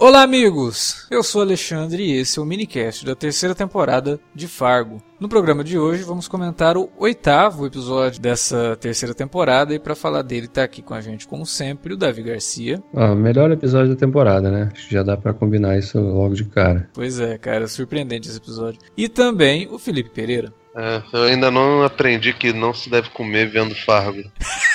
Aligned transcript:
Olá, 0.00 0.22
amigos! 0.22 1.08
Eu 1.10 1.24
sou 1.24 1.42
Alexandre 1.42 2.04
e 2.04 2.20
esse 2.20 2.38
é 2.38 2.42
o 2.42 2.44
minicast 2.44 3.04
da 3.04 3.16
terceira 3.16 3.52
temporada 3.52 4.20
de 4.32 4.46
Fargo. 4.46 5.02
No 5.18 5.28
programa 5.28 5.64
de 5.64 5.76
hoje 5.76 6.04
vamos 6.04 6.28
comentar 6.28 6.76
o 6.76 6.88
oitavo 6.96 7.66
episódio 7.66 8.20
dessa 8.20 8.76
terceira 8.76 9.12
temporada 9.12 9.74
e 9.74 9.78
para 9.80 9.96
falar 9.96 10.22
dele 10.22 10.46
tá 10.46 10.62
aqui 10.62 10.82
com 10.82 10.94
a 10.94 11.00
gente, 11.00 11.26
como 11.26 11.44
sempre, 11.44 11.94
o 11.94 11.96
Davi 11.96 12.22
Garcia. 12.22 12.80
Ah, 12.94 13.12
melhor 13.12 13.50
episódio 13.50 13.92
da 13.92 13.98
temporada, 13.98 14.52
né? 14.52 14.70
Acho 14.72 14.86
que 14.86 14.94
já 14.94 15.02
dá 15.02 15.16
para 15.16 15.34
combinar 15.34 15.76
isso 15.76 15.98
logo 15.98 16.34
de 16.34 16.44
cara. 16.44 16.88
Pois 16.94 17.18
é, 17.18 17.36
cara, 17.36 17.66
surpreendente 17.66 18.28
esse 18.28 18.38
episódio. 18.38 18.78
E 18.96 19.08
também 19.08 19.66
o 19.66 19.80
Felipe 19.80 20.10
Pereira. 20.10 20.52
É, 20.76 21.02
eu 21.12 21.24
ainda 21.24 21.50
não 21.50 21.82
aprendi 21.82 22.32
que 22.32 22.52
não 22.52 22.72
se 22.72 22.88
deve 22.88 23.10
comer 23.10 23.50
vendo 23.50 23.74
Fargo. 23.74 24.22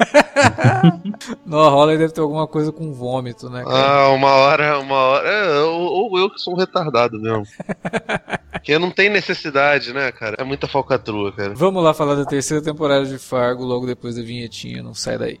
no 1.44 1.68
Holly 1.68 1.98
deve 1.98 2.12
ter 2.12 2.20
alguma 2.20 2.46
coisa 2.46 2.72
com 2.72 2.92
vômito, 2.92 3.48
né? 3.50 3.64
Cara? 3.64 4.04
Ah, 4.04 4.08
uma 4.10 4.30
hora, 4.30 4.78
uma 4.78 4.96
hora. 4.96 5.28
É, 5.28 5.60
ou, 5.60 6.10
ou 6.10 6.18
eu 6.18 6.30
que 6.30 6.40
sou 6.40 6.54
um 6.54 6.56
retardado 6.56 7.20
mesmo. 7.20 7.44
Porque 8.52 8.78
não 8.78 8.90
tem 8.90 9.08
necessidade, 9.08 9.92
né, 9.92 10.12
cara? 10.12 10.36
É 10.38 10.44
muita 10.44 10.66
falcatrua, 10.68 11.32
cara. 11.32 11.54
Vamos 11.54 11.82
lá 11.82 11.94
falar 11.94 12.14
da 12.14 12.24
terceira 12.24 12.62
temporada 12.62 13.06
de 13.06 13.18
Fargo 13.18 13.64
logo 13.64 13.86
depois 13.86 14.16
da 14.16 14.22
vinhetinha, 14.22 14.82
não 14.82 14.94
sai 14.94 15.18
daí. 15.18 15.40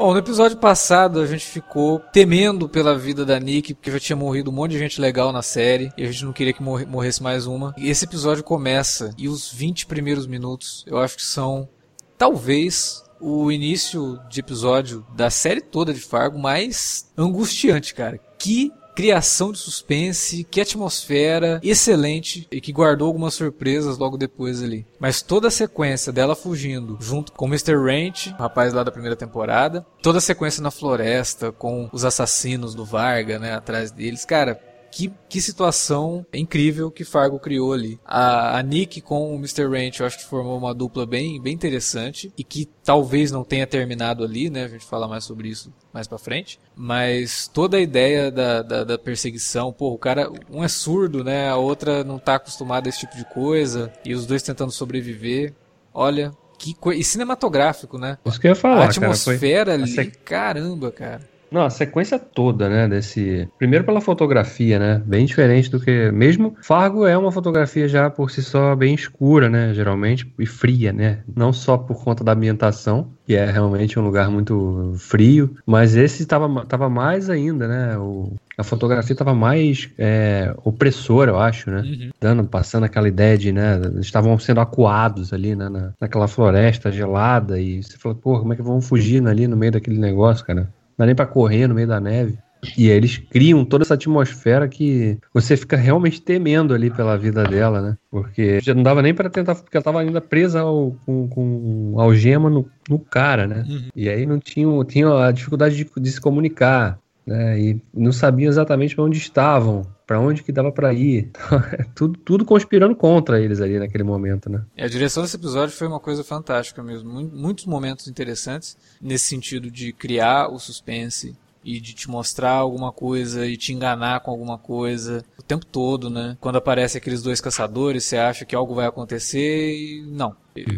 Bom, 0.00 0.14
no 0.14 0.18
episódio 0.18 0.56
passado 0.56 1.20
a 1.20 1.26
gente 1.26 1.44
ficou 1.44 1.98
temendo 1.98 2.66
pela 2.66 2.96
vida 2.96 3.22
da 3.22 3.38
Nick, 3.38 3.74
porque 3.74 3.90
já 3.90 4.00
tinha 4.00 4.16
morrido 4.16 4.50
um 4.50 4.54
monte 4.54 4.70
de 4.70 4.78
gente 4.78 4.98
legal 4.98 5.30
na 5.30 5.42
série 5.42 5.92
e 5.94 6.02
a 6.02 6.06
gente 6.10 6.24
não 6.24 6.32
queria 6.32 6.54
que 6.54 6.62
morresse 6.62 7.22
mais 7.22 7.46
uma. 7.46 7.74
E 7.76 7.90
esse 7.90 8.06
episódio 8.06 8.42
começa 8.42 9.14
e 9.18 9.28
os 9.28 9.52
20 9.52 9.84
primeiros 9.84 10.26
minutos 10.26 10.86
eu 10.86 10.96
acho 10.96 11.16
que 11.16 11.22
são 11.22 11.68
talvez 12.16 13.04
o 13.20 13.52
início 13.52 14.18
de 14.30 14.40
episódio 14.40 15.04
da 15.14 15.28
série 15.28 15.60
toda 15.60 15.92
de 15.92 16.00
Fargo 16.00 16.38
mais 16.38 17.12
angustiante, 17.14 17.92
cara. 17.94 18.18
Que 18.38 18.72
criação 19.00 19.50
de 19.50 19.56
suspense, 19.56 20.44
que 20.44 20.60
atmosfera 20.60 21.58
excelente 21.62 22.46
e 22.52 22.60
que 22.60 22.70
guardou 22.70 23.06
algumas 23.06 23.32
surpresas 23.32 23.96
logo 23.96 24.18
depois 24.18 24.62
ali. 24.62 24.86
Mas 24.98 25.22
toda 25.22 25.48
a 25.48 25.50
sequência 25.50 26.12
dela 26.12 26.36
fugindo 26.36 26.98
junto 27.00 27.32
com 27.32 27.46
o 27.46 27.48
Mr. 27.48 27.76
Ranch, 27.76 28.28
o 28.38 28.42
rapaz 28.42 28.74
lá 28.74 28.84
da 28.84 28.92
primeira 28.92 29.16
temporada, 29.16 29.86
toda 30.02 30.18
a 30.18 30.20
sequência 30.20 30.62
na 30.62 30.70
floresta 30.70 31.50
com 31.50 31.88
os 31.90 32.04
assassinos 32.04 32.74
do 32.74 32.84
Varga, 32.84 33.38
né, 33.38 33.54
atrás 33.54 33.90
deles, 33.90 34.26
cara, 34.26 34.60
que, 34.90 35.12
que 35.28 35.40
situação 35.40 36.26
incrível 36.32 36.90
que 36.90 37.04
Fargo 37.04 37.38
criou 37.38 37.72
ali. 37.72 38.00
A, 38.04 38.58
a 38.58 38.62
Nick 38.62 39.00
com 39.00 39.34
o 39.34 39.36
Mr. 39.36 39.66
Ranch, 39.66 40.00
eu 40.00 40.06
acho 40.06 40.18
que 40.18 40.24
formou 40.24 40.58
uma 40.58 40.74
dupla 40.74 41.06
bem, 41.06 41.40
bem 41.40 41.54
interessante 41.54 42.32
e 42.36 42.42
que 42.42 42.68
talvez 42.84 43.30
não 43.30 43.44
tenha 43.44 43.66
terminado 43.66 44.24
ali, 44.24 44.50
né? 44.50 44.64
A 44.64 44.68
gente 44.68 44.84
fala 44.84 45.06
mais 45.06 45.24
sobre 45.24 45.48
isso 45.48 45.72
mais 45.92 46.06
pra 46.06 46.18
frente. 46.18 46.58
Mas 46.74 47.48
toda 47.48 47.76
a 47.76 47.80
ideia 47.80 48.30
da, 48.30 48.62
da, 48.62 48.84
da 48.84 48.98
perseguição, 48.98 49.72
pô, 49.72 49.92
o 49.92 49.98
cara, 49.98 50.30
um 50.50 50.64
é 50.64 50.68
surdo, 50.68 51.22
né? 51.22 51.48
A 51.48 51.56
outra 51.56 52.02
não 52.04 52.18
tá 52.18 52.36
acostumada 52.36 52.88
a 52.88 52.90
esse 52.90 53.00
tipo 53.00 53.16
de 53.16 53.24
coisa 53.24 53.92
e 54.04 54.14
os 54.14 54.26
dois 54.26 54.42
tentando 54.42 54.72
sobreviver. 54.72 55.54
Olha, 55.92 56.32
que 56.58 56.74
coisa. 56.74 57.00
E 57.00 57.04
cinematográfico, 57.04 57.98
né? 57.98 58.18
Isso 58.24 58.40
que 58.40 58.46
eu 58.46 58.50
ia 58.50 58.54
falar. 58.54 58.82
A 58.82 58.84
atmosfera 58.84 59.72
cara, 59.76 59.86
foi... 59.88 60.04
ali, 60.04 60.10
caramba, 60.10 60.92
cara. 60.92 61.28
Não, 61.50 61.62
a 61.62 61.70
sequência 61.70 62.18
toda, 62.18 62.68
né, 62.68 62.88
desse... 62.88 63.48
Primeiro 63.58 63.84
pela 63.84 64.00
fotografia, 64.00 64.78
né, 64.78 65.02
bem 65.04 65.26
diferente 65.26 65.70
do 65.70 65.80
que... 65.80 66.10
Mesmo 66.12 66.56
Fargo 66.62 67.06
é 67.06 67.16
uma 67.16 67.32
fotografia 67.32 67.88
já 67.88 68.08
por 68.08 68.30
si 68.30 68.42
só 68.42 68.74
bem 68.76 68.94
escura, 68.94 69.48
né, 69.48 69.74
geralmente, 69.74 70.32
e 70.38 70.46
fria, 70.46 70.92
né, 70.92 71.20
não 71.34 71.52
só 71.52 71.76
por 71.76 72.04
conta 72.04 72.22
da 72.22 72.32
ambientação, 72.32 73.12
que 73.26 73.34
é 73.34 73.50
realmente 73.50 73.98
um 73.98 74.02
lugar 74.02 74.30
muito 74.30 74.94
frio, 74.96 75.56
mas 75.66 75.96
esse 75.96 76.24
tava, 76.26 76.64
tava 76.66 76.88
mais 76.88 77.28
ainda, 77.28 77.66
né, 77.66 77.98
o... 77.98 78.34
A 78.58 78.62
fotografia 78.62 79.14
estava 79.14 79.34
mais 79.34 79.88
é, 79.96 80.54
opressora, 80.64 81.30
eu 81.30 81.38
acho, 81.38 81.70
né? 81.70 81.80
Uhum. 81.80 82.10
Dando, 82.20 82.44
passando 82.44 82.84
aquela 82.84 83.08
ideia 83.08 83.38
de, 83.38 83.50
né? 83.52 83.80
Estavam 84.00 84.38
sendo 84.38 84.60
acuados 84.60 85.32
ali 85.32 85.56
né, 85.56 85.70
na, 85.70 85.94
naquela 85.98 86.28
floresta 86.28 86.92
gelada. 86.92 87.58
E 87.58 87.82
você 87.82 87.96
falou, 87.96 88.18
pô, 88.18 88.38
como 88.38 88.52
é 88.52 88.56
que 88.56 88.60
vão 88.60 88.82
fugir 88.82 89.26
ali 89.26 89.48
no 89.48 89.56
meio 89.56 89.72
daquele 89.72 89.98
negócio, 89.98 90.44
cara? 90.44 90.68
Dá 91.00 91.06
nem 91.06 91.14
para 91.14 91.26
correr 91.26 91.66
no 91.66 91.74
meio 91.74 91.88
da 91.88 91.98
neve. 91.98 92.38
E 92.76 92.90
aí 92.90 92.96
eles 92.96 93.16
criam 93.16 93.64
toda 93.64 93.84
essa 93.84 93.94
atmosfera 93.94 94.68
que 94.68 95.18
você 95.32 95.56
fica 95.56 95.78
realmente 95.78 96.20
temendo 96.20 96.74
ali 96.74 96.90
pela 96.90 97.16
vida 97.16 97.42
dela, 97.44 97.80
né? 97.80 97.96
Porque 98.10 98.60
já 98.60 98.74
não 98.74 98.82
dava 98.82 99.00
nem 99.00 99.14
para 99.14 99.30
tentar, 99.30 99.54
porque 99.54 99.74
ela 99.74 99.82
tava 99.82 100.00
ainda 100.00 100.20
presa 100.20 100.60
ao, 100.60 100.94
com, 101.06 101.26
com 101.26 101.94
algema 101.98 102.50
no, 102.50 102.68
no 102.86 102.98
cara, 102.98 103.46
né? 103.46 103.64
Uhum. 103.66 103.88
E 103.96 104.10
aí 104.10 104.26
não 104.26 104.38
tinha, 104.38 104.66
tinha 104.84 105.24
a 105.24 105.32
dificuldade 105.32 105.74
de, 105.74 105.90
de 105.96 106.10
se 106.10 106.20
comunicar, 106.20 106.98
né? 107.26 107.60
E 107.60 107.82
não 107.92 108.12
sabiam 108.12 108.48
exatamente 108.48 108.94
para 108.94 109.04
onde 109.04 109.18
estavam, 109.18 109.86
para 110.06 110.20
onde 110.20 110.42
que 110.42 110.52
dava 110.52 110.72
para 110.72 110.92
ir. 110.92 111.30
É 111.72 111.84
tudo, 111.94 112.18
tudo 112.18 112.44
conspirando 112.44 112.96
contra 112.96 113.40
eles 113.40 113.60
ali 113.60 113.78
naquele 113.78 114.02
momento, 114.02 114.50
né? 114.50 114.64
E 114.76 114.82
a 114.82 114.88
direção 114.88 115.22
desse 115.22 115.36
episódio 115.36 115.74
foi 115.74 115.86
uma 115.86 116.00
coisa 116.00 116.24
fantástica 116.24 116.82
mesmo. 116.82 117.10
Muitos 117.10 117.66
momentos 117.66 118.08
interessantes 118.08 118.76
nesse 119.00 119.26
sentido 119.26 119.70
de 119.70 119.92
criar 119.92 120.48
o 120.48 120.58
suspense 120.58 121.36
e 121.64 121.80
de 121.80 121.92
te 121.92 122.08
mostrar 122.08 122.52
alguma 122.52 122.92
coisa 122.92 123.46
e 123.46 123.56
te 123.56 123.72
enganar 123.72 124.20
com 124.20 124.30
alguma 124.30 124.58
coisa 124.58 125.24
o 125.38 125.42
tempo 125.42 125.64
todo, 125.66 126.08
né? 126.08 126.36
Quando 126.40 126.56
aparecem 126.56 126.98
aqueles 126.98 127.22
dois 127.22 127.40
caçadores, 127.40 128.04
você 128.04 128.16
acha 128.16 128.44
que 128.44 128.54
algo 128.54 128.74
vai 128.74 128.86
acontecer 128.86 129.74
e 129.74 130.02
não. 130.10 130.34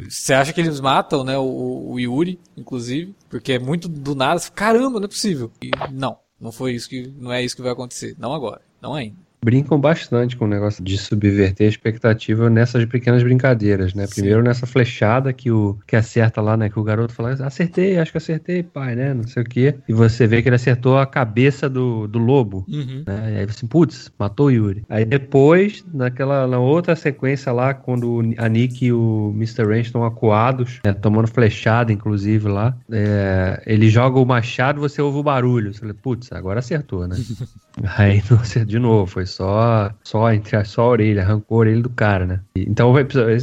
Você 0.08 0.34
acha 0.34 0.52
que 0.52 0.60
eles 0.60 0.80
matam, 0.80 1.24
né? 1.24 1.38
O, 1.38 1.92
o 1.92 2.00
Yuri, 2.00 2.38
inclusive, 2.56 3.14
porque 3.28 3.52
é 3.52 3.58
muito 3.58 3.88
do 3.88 4.14
nada. 4.14 4.40
Caramba, 4.54 4.98
não 4.98 5.06
é 5.06 5.08
possível. 5.08 5.50
E 5.62 5.70
não, 5.92 6.18
não 6.42 6.52
foi 6.52 6.74
isso 6.74 6.88
que, 6.88 7.06
não 7.16 7.32
é 7.32 7.42
isso 7.42 7.56
que 7.56 7.62
vai 7.62 7.72
acontecer. 7.72 8.14
Não 8.18 8.34
agora, 8.34 8.60
não 8.80 8.94
ainda 8.94 9.31
brincam 9.42 9.80
bastante 9.80 10.36
com 10.36 10.44
o 10.44 10.48
negócio 10.48 10.84
de 10.84 10.96
subverter 10.98 11.66
a 11.66 11.70
expectativa 11.70 12.48
nessas 12.50 12.84
pequenas 12.84 13.22
brincadeiras, 13.22 13.94
né? 13.94 14.06
Sim. 14.06 14.14
Primeiro 14.14 14.42
nessa 14.42 14.66
flechada 14.66 15.32
que 15.32 15.50
o 15.50 15.78
que 15.86 15.96
acerta 15.96 16.40
lá, 16.40 16.56
né? 16.56 16.68
Que 16.68 16.78
o 16.78 16.82
garoto 16.82 17.12
fala, 17.12 17.32
acertei, 17.32 17.98
acho 17.98 18.12
que 18.12 18.18
acertei, 18.18 18.62
pai, 18.62 18.94
né? 18.94 19.14
Não 19.14 19.26
sei 19.26 19.42
o 19.42 19.46
quê. 19.46 19.74
E 19.88 19.92
você 19.92 20.26
vê 20.26 20.42
que 20.42 20.48
ele 20.48 20.56
acertou 20.56 20.98
a 20.98 21.06
cabeça 21.06 21.68
do, 21.68 22.06
do 22.06 22.18
lobo, 22.18 22.64
uhum. 22.68 23.04
né? 23.06 23.34
E 23.34 23.38
aí 23.38 23.46
você, 23.46 23.66
putz, 23.66 24.12
matou 24.18 24.46
o 24.46 24.50
Yuri. 24.50 24.84
Aí 24.88 25.04
depois, 25.04 25.84
naquela 25.92 26.46
na 26.46 26.58
outra 26.58 26.94
sequência 26.94 27.50
lá, 27.52 27.74
quando 27.74 28.20
a 28.38 28.48
Nick 28.48 28.84
e 28.84 28.92
o 28.92 29.32
Mr. 29.34 29.64
Range 29.64 29.80
estão 29.80 30.04
acuados, 30.04 30.80
né? 30.84 30.92
tomando 30.92 31.28
flechada, 31.28 31.92
inclusive, 31.92 32.48
lá, 32.48 32.76
é, 32.90 33.62
ele 33.66 33.88
joga 33.88 34.18
o 34.18 34.26
machado 34.26 34.80
você 34.80 35.00
ouve 35.00 35.18
o 35.18 35.22
barulho. 35.22 35.72
Você 35.72 35.80
fala, 35.80 35.94
putz, 35.94 36.32
agora 36.32 36.58
acertou, 36.58 37.06
né? 37.06 37.16
aí 37.96 38.22
de 38.66 38.78
novo, 38.78 39.06
foi 39.06 39.26
só, 39.32 39.90
só 40.02 40.32
entre 40.32 40.56
a, 40.56 40.64
só 40.64 40.82
a 40.82 40.88
orelha, 40.88 41.22
arrancou 41.22 41.58
a 41.58 41.60
orelha 41.60 41.82
do 41.82 41.90
cara, 41.90 42.26
né? 42.26 42.40
Então 42.56 42.94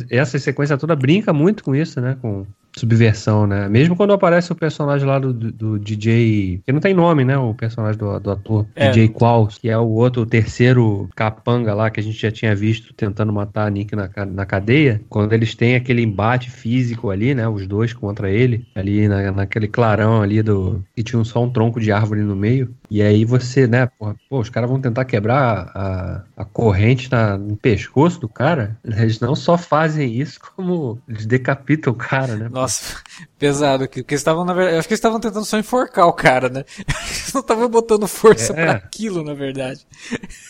essa 0.09 0.37
sequência 0.39 0.77
toda 0.77 0.95
brinca 0.95 1.33
muito 1.33 1.63
com 1.63 1.75
isso, 1.75 1.99
né? 1.99 2.17
Com, 2.21 2.45
subversão, 2.77 3.47
né? 3.47 3.67
Mesmo 3.67 3.95
quando 3.95 4.13
aparece 4.13 4.51
o 4.51 4.55
personagem 4.55 5.07
lá 5.07 5.19
do, 5.19 5.33
do, 5.33 5.51
do 5.51 5.79
DJ. 5.79 6.61
Que 6.65 6.71
não 6.71 6.79
tem 6.79 6.93
nome, 6.93 7.23
né? 7.23 7.37
O 7.37 7.53
personagem 7.53 7.97
do, 7.97 8.19
do 8.19 8.31
ator. 8.31 8.65
É. 8.75 8.89
DJ 8.89 9.09
Qual, 9.09 9.47
que 9.47 9.69
é 9.69 9.77
o 9.77 9.87
outro, 9.87 10.23
o 10.23 10.25
terceiro 10.25 11.09
capanga 11.15 11.73
lá 11.73 11.89
que 11.89 11.99
a 11.99 12.03
gente 12.03 12.19
já 12.19 12.31
tinha 12.31 12.55
visto 12.55 12.93
tentando 12.93 13.33
matar 13.33 13.67
a 13.67 13.69
Nick 13.69 13.95
na, 13.95 14.09
na 14.27 14.45
cadeia. 14.45 15.01
Quando 15.09 15.33
eles 15.33 15.55
têm 15.55 15.75
aquele 15.75 16.01
embate 16.01 16.49
físico 16.49 17.09
ali, 17.09 17.33
né? 17.33 17.47
Os 17.47 17.67
dois 17.67 17.93
contra 17.93 18.29
ele. 18.29 18.65
Ali 18.75 19.07
na, 19.07 19.31
naquele 19.31 19.67
clarão 19.67 20.21
ali 20.21 20.41
do. 20.41 20.83
E 20.95 21.03
tinha 21.03 21.23
só 21.23 21.43
um 21.43 21.49
tronco 21.49 21.79
de 21.79 21.91
árvore 21.91 22.21
no 22.21 22.35
meio. 22.35 22.73
E 22.91 23.01
aí 23.03 23.23
você, 23.23 23.67
né, 23.67 23.85
porra, 23.99 24.15
pô, 24.29 24.39
os 24.39 24.49
caras 24.49 24.69
vão 24.69 24.81
tentar 24.81 25.05
quebrar 25.05 25.71
a, 25.75 26.23
a 26.37 26.43
corrente 26.45 27.11
na, 27.11 27.37
no 27.37 27.55
pescoço 27.55 28.19
do 28.19 28.27
cara. 28.27 28.77
Eles 28.83 29.19
não 29.19 29.35
só 29.35 29.57
fazem 29.57 30.11
isso, 30.19 30.39
como 30.55 30.99
eles 31.07 31.25
decapitam 31.25 31.93
o 31.93 31.95
cara, 31.95 32.35
né? 32.35 32.49
Nossa, 32.49 32.97
pesado 33.37 33.83
aqui. 33.83 34.01
Porque 34.01 34.15
eles 34.15 34.21
estavam, 34.21 34.43
na 34.43 34.53
verdade, 34.53 34.77
acho 34.77 34.87
que 34.87 34.93
eles 34.93 34.99
estavam 34.99 35.19
tentando 35.19 35.45
só 35.45 35.57
enforcar 35.59 36.07
o 36.07 36.13
cara, 36.13 36.49
né? 36.49 36.63
Eles 37.19 37.33
não 37.33 37.41
estavam 37.41 37.69
botando 37.69 38.07
força 38.07 38.53
É. 38.53 38.55
pra 38.55 38.71
aquilo, 38.71 39.23
na 39.23 39.35
verdade. 39.35 39.85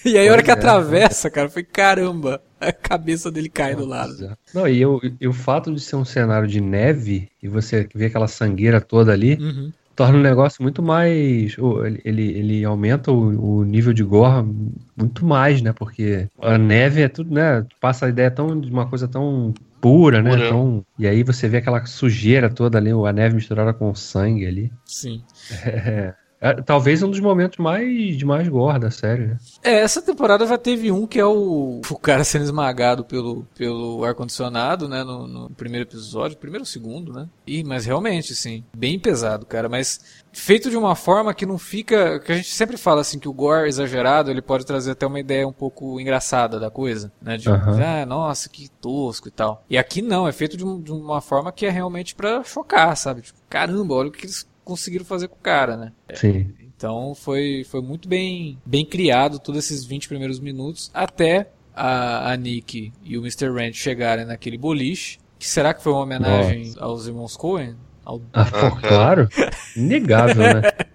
E 0.05 0.17
aí 0.17 0.29
a 0.29 0.31
hora 0.31 0.41
que 0.41 0.49
é. 0.49 0.53
atravessa, 0.53 1.29
cara, 1.29 1.49
foi 1.49 1.63
caramba. 1.63 2.41
A 2.59 2.71
cabeça 2.71 3.29
dele 3.29 3.49
cai 3.49 3.75
do 3.75 3.85
lado. 3.85 4.37
Não, 4.53 4.65
e, 4.67 4.81
eu- 4.81 5.01
e 5.19 5.27
o 5.27 5.33
fato 5.33 5.73
de 5.73 5.79
ser 5.81 5.95
um 5.97 6.05
cenário 6.05 6.47
de 6.47 6.61
neve 6.61 7.29
e 7.43 7.47
você 7.49 7.87
ver 7.93 8.05
aquela 8.07 8.27
sangueira 8.29 8.79
toda 8.79 9.11
ali, 9.11 9.35
Uhum. 9.35 9.71
Torna 9.99 10.17
o 10.17 10.21
negócio 10.21 10.63
muito 10.63 10.81
mais. 10.81 11.57
Ele, 11.57 12.01
ele, 12.05 12.23
ele 12.39 12.63
aumenta 12.63 13.11
o, 13.11 13.57
o 13.59 13.63
nível 13.65 13.91
de 13.91 14.01
gore 14.01 14.47
muito 14.95 15.25
mais, 15.25 15.61
né? 15.61 15.73
Porque 15.73 16.29
a 16.41 16.57
neve 16.57 17.01
é 17.01 17.09
tudo, 17.09 17.33
né? 17.33 17.65
Passa 17.81 18.05
a 18.05 18.09
ideia 18.09 18.31
tão, 18.31 18.57
de 18.57 18.71
uma 18.71 18.87
coisa 18.87 19.09
tão 19.09 19.53
pura, 19.81 20.21
né? 20.21 20.29
Pura. 20.29 20.47
Tão, 20.47 20.85
e 20.97 21.05
aí 21.05 21.21
você 21.21 21.49
vê 21.49 21.57
aquela 21.57 21.85
sujeira 21.85 22.49
toda 22.49 22.77
ali, 22.77 22.91
a 22.91 23.11
neve 23.11 23.35
misturada 23.35 23.73
com 23.73 23.93
sangue 23.93 24.47
ali. 24.47 24.71
Sim. 24.85 25.21
É, 25.65 26.13
é, 26.41 26.53
talvez 26.61 27.03
um 27.03 27.09
dos 27.09 27.19
momentos 27.19 27.57
mais 27.57 28.17
de 28.17 28.25
mais 28.25 28.47
gore 28.47 28.79
da 28.79 28.89
série, 28.91 29.27
né? 29.27 29.37
É, 29.63 29.79
essa 29.79 30.01
temporada 30.01 30.45
já 30.47 30.57
teve 30.57 30.91
um 30.91 31.05
que 31.05 31.19
é 31.19 31.25
o, 31.25 31.81
o 31.89 31.97
cara 31.99 32.23
sendo 32.23 32.43
esmagado 32.45 33.03
pelo, 33.03 33.45
pelo 33.55 34.03
ar-condicionado, 34.05 34.87
né? 34.87 35.03
No, 35.03 35.27
no 35.27 35.49
primeiro 35.51 35.87
episódio, 35.87 36.37
primeiro 36.37 36.61
ou 36.61 36.65
segundo, 36.65 37.11
né? 37.13 37.27
E, 37.45 37.63
mas 37.63 37.85
realmente, 37.85 38.33
sim, 38.35 38.63
bem 38.75 38.97
pesado, 38.99 39.45
cara. 39.45 39.67
Mas 39.67 39.99
feito 40.31 40.69
de 40.69 40.77
uma 40.77 40.95
forma 40.95 41.33
que 41.33 41.45
não 41.45 41.57
fica. 41.57 42.19
Que 42.19 42.31
a 42.31 42.35
gente 42.35 42.51
sempre 42.51 42.77
fala 42.77 43.01
assim 43.01 43.19
que 43.19 43.27
o 43.27 43.33
gore 43.33 43.67
exagerado 43.67 44.31
ele 44.31 44.41
pode 44.41 44.65
trazer 44.65 44.91
até 44.91 45.05
uma 45.05 45.19
ideia 45.19 45.47
um 45.47 45.51
pouco 45.53 45.99
engraçada 45.99 46.59
da 46.59 46.69
coisa, 46.71 47.11
né? 47.21 47.37
De, 47.37 47.49
Aham. 47.49 47.79
ah, 47.83 48.05
nossa, 48.05 48.47
que 48.49 48.69
tosco 48.81 49.27
e 49.27 49.31
tal. 49.31 49.63
E 49.69 49.77
aqui 49.77 50.01
não, 50.01 50.27
é 50.27 50.31
feito 50.31 50.55
de, 50.55 50.65
um- 50.65 50.81
de 50.81 50.91
uma 50.91 51.21
forma 51.21 51.51
que 51.51 51.65
é 51.65 51.69
realmente 51.69 52.15
pra 52.15 52.43
chocar, 52.43 52.95
sabe? 52.95 53.21
Tipo, 53.21 53.39
caramba, 53.49 53.93
olha 53.95 54.09
o 54.09 54.11
que 54.11 54.25
eles 54.25 54.47
conseguiram 54.69 55.03
fazer 55.05 55.27
com 55.27 55.35
o 55.35 55.39
cara, 55.41 55.75
né? 55.75 55.91
Sim. 56.13 56.53
Então 56.77 57.13
foi, 57.13 57.65
foi 57.69 57.81
muito 57.81 58.07
bem, 58.07 58.57
bem 58.65 58.85
criado 58.85 59.37
todos 59.39 59.65
esses 59.65 59.83
20 59.85 60.07
primeiros 60.07 60.39
minutos 60.39 60.89
até 60.93 61.49
a, 61.75 62.31
a 62.31 62.37
Nick 62.37 62.93
e 63.03 63.17
o 63.17 63.21
Mr. 63.21 63.49
Ranch 63.51 63.73
chegarem 63.75 64.25
naquele 64.25 64.57
boliche. 64.57 65.17
Que 65.37 65.47
será 65.47 65.73
que 65.73 65.81
foi 65.83 65.91
uma 65.93 66.01
homenagem 66.01 66.73
aos 66.79 67.05
irmãos 67.07 67.35
Coen? 67.37 67.75
Ao- 68.05 68.21
Ah, 68.33 68.41
Ah, 68.51 68.71
claro. 68.81 69.29
Inegável, 69.75 70.35
né? 70.43 70.61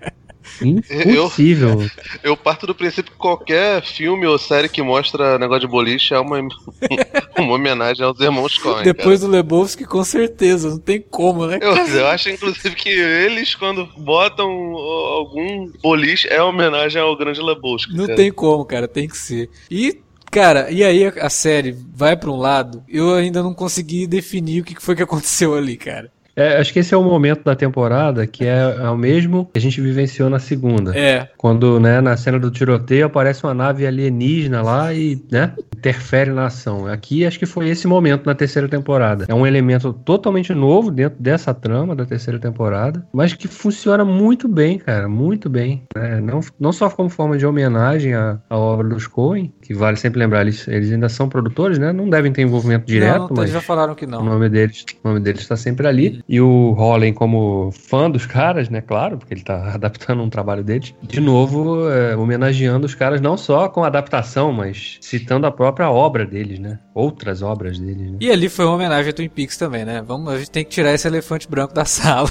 Impossível. 0.61 1.83
Eu 2.23 2.37
parto 2.37 2.67
do 2.67 2.75
princípio 2.75 3.13
que 3.13 3.19
qualquer 3.19 3.83
filme 3.83 4.27
ou 4.27 4.39
série 4.39 4.69
que 4.69 4.83
mostra 4.83 5.39
negócio 5.39 5.63
de 5.63 5.67
boliche 5.67 6.15
é 6.15 6.19
uma, 6.19 6.39
uma 7.39 7.55
homenagem 7.55 8.05
aos 8.05 8.19
irmãos 8.21 8.59
Coen. 8.59 8.85
Depois 8.85 9.21
do 9.21 9.29
Lebowski, 9.29 9.85
com 9.85 10.05
certeza, 10.05 10.71
não 10.71 10.79
tem 10.79 11.01
como, 11.01 11.47
né? 11.47 11.59
Eu, 11.61 11.75
eu 11.77 12.07
acho, 12.09 12.31
inclusive, 12.31 12.75
que 12.75 12.89
eles, 12.89 13.55
quando 13.55 13.87
botam 13.97 14.49
algum 14.49 15.71
boliche, 15.83 16.29
é 16.29 16.43
homenagem 16.43 17.01
ao 17.01 17.17
grande 17.17 17.41
Lebowski. 17.41 17.95
Não 17.95 18.07
cara. 18.07 18.17
tem 18.17 18.33
como, 18.33 18.65
cara, 18.65 18.87
tem 18.87 19.09
que 19.09 19.17
ser. 19.17 19.51
E, 19.71 20.01
cara, 20.31 20.71
e 20.71 20.85
aí 20.85 21.07
a, 21.07 21.31
série 21.31 21.77
vai 21.95 22.17
pra 22.17 22.31
um 22.31 22.37
lado, 22.37 22.83
eu 22.89 23.15
ainda 23.15 23.43
não 23.43 23.55
consegui 23.55 24.07
definir 24.07 24.61
o 24.61 24.65
que 24.65 24.81
foi 24.81 24.95
que 24.95 25.03
aconteceu 25.03 25.55
ali, 25.55 25.77
cara. 25.77 26.13
É, 26.37 26.59
acho 26.59 26.73
que 26.73 26.81
esse 26.81 26.93
é 26.95 26.97
o 26.97 27.03
momento 27.03 27.45
da 27.45 27.55
temporada 27.55 28.27
que 28.27 28.45
é, 28.45 28.77
é 28.79 28.91
o 28.91 28.97
mesmo 28.97 29.47
que 29.53 29.59
a 29.59 29.61
gente 29.61 29.81
vivenciou 29.81 30.29
na 30.29 30.39
segunda. 30.39 30.97
É, 30.97 31.29
Quando, 31.37 31.79
né, 31.79 32.01
na 32.01 32.17
cena 32.17 32.39
do 32.39 32.51
tiroteio 32.51 33.07
aparece 33.07 33.45
uma 33.45 33.55
nave 33.55 33.87
alienígena 33.87 34.63
lá 34.63 34.93
e, 34.93 35.23
né, 35.31 35.53
interfere 35.77 36.31
na 36.31 36.47
ação. 36.47 36.87
Aqui 36.87 37.25
acho 37.25 37.39
que 37.39 37.47
foi 37.47 37.69
esse 37.69 37.87
momento 37.87 38.27
na 38.27 38.35
terceira 38.35 38.69
temporada. 38.69 39.27
É 39.29 39.35
um 39.35 39.47
elemento 39.47 39.93
totalmente 39.93 40.53
novo 40.55 40.91
dentro 40.91 41.23
dessa 41.23 41.53
trama 41.53 41.95
da 41.95 42.05
terceira 42.05 42.39
temporada, 42.39 43.07
mas 43.13 43.35
que 43.35 43.47
funciona 43.47 44.05
muito 44.05 44.49
bem, 44.49 44.79
cara, 44.79 45.09
muito 45.09 45.49
bem. 45.49 45.83
né? 45.95 46.21
Não, 46.21 46.41
não 46.59 46.73
só 46.73 46.89
como 46.91 47.09
forma 47.09 47.37
de 47.37 47.47
homenagem 47.47 48.15
à, 48.15 48.39
à 48.49 48.57
obra 48.57 48.89
dos 48.89 49.07
Coen, 49.07 49.53
que 49.63 49.75
vale 49.75 49.97
sempre 49.97 50.19
lembrar, 50.19 50.43
eles, 50.43 50.67
eles 50.67 50.91
ainda 50.91 51.09
são 51.09 51.29
produtores, 51.29 51.79
né? 51.79 51.93
Não 51.93 52.09
devem 52.09 52.33
ter 52.33 52.43
envolvimento 52.43 52.87
direto, 52.87 53.21
não, 53.21 53.29
não, 53.29 53.37
mas 53.37 53.51
já 53.51 53.61
falaram 53.61 53.95
que 53.95 54.05
o 54.05 54.09
não. 54.09 54.25
nome 54.25 54.49
deles, 54.49 54.85
o 55.03 55.09
nome 55.09 55.21
deles 55.21 55.43
está 55.43 55.57
sempre 55.57 55.87
ali. 55.87 56.24
E 56.29 56.41
o 56.41 56.73
Hollen, 56.73 57.13
como 57.13 57.71
fã 57.73 58.11
dos 58.11 58.25
caras, 58.25 58.69
né? 58.71 58.81
Claro, 58.81 59.19
porque 59.19 59.35
ele 59.35 59.43
está 59.43 59.73
adaptando 59.75 60.23
um 60.23 60.31
trabalho 60.31 60.65
deles. 60.65 60.95
De 61.03 61.21
novo, 61.21 61.89
é, 61.91 62.17
homenageando 62.17 62.87
os 62.87 62.95
caras 62.95 63.21
não 63.21 63.37
só 63.37 63.69
com 63.69 63.85
a 63.85 63.89
adaptação, 63.89 64.53
mas 64.53 64.99
citando 65.01 65.47
a 65.47 65.51
própria 65.51 65.91
obra 65.91 66.25
deles, 66.25 66.59
né? 66.59 66.79
Outras 66.95 67.43
obras 67.43 67.79
deles, 67.79 68.11
né? 68.13 68.19
E 68.21 68.31
ali 68.31 68.49
foi 68.49 68.65
uma 68.65 68.75
homenagem 68.75 69.11
a 69.11 69.13
Twin 69.13 69.29
Peaks 69.29 69.57
também, 69.59 69.85
né? 69.85 70.03
Vamos, 70.07 70.33
a 70.33 70.39
gente 70.39 70.51
tem 70.51 70.65
que 70.65 70.71
tirar 70.71 70.95
esse 70.95 71.07
elefante 71.07 71.49
branco 71.49 71.75
da 71.75 71.85
sala. 71.87 72.31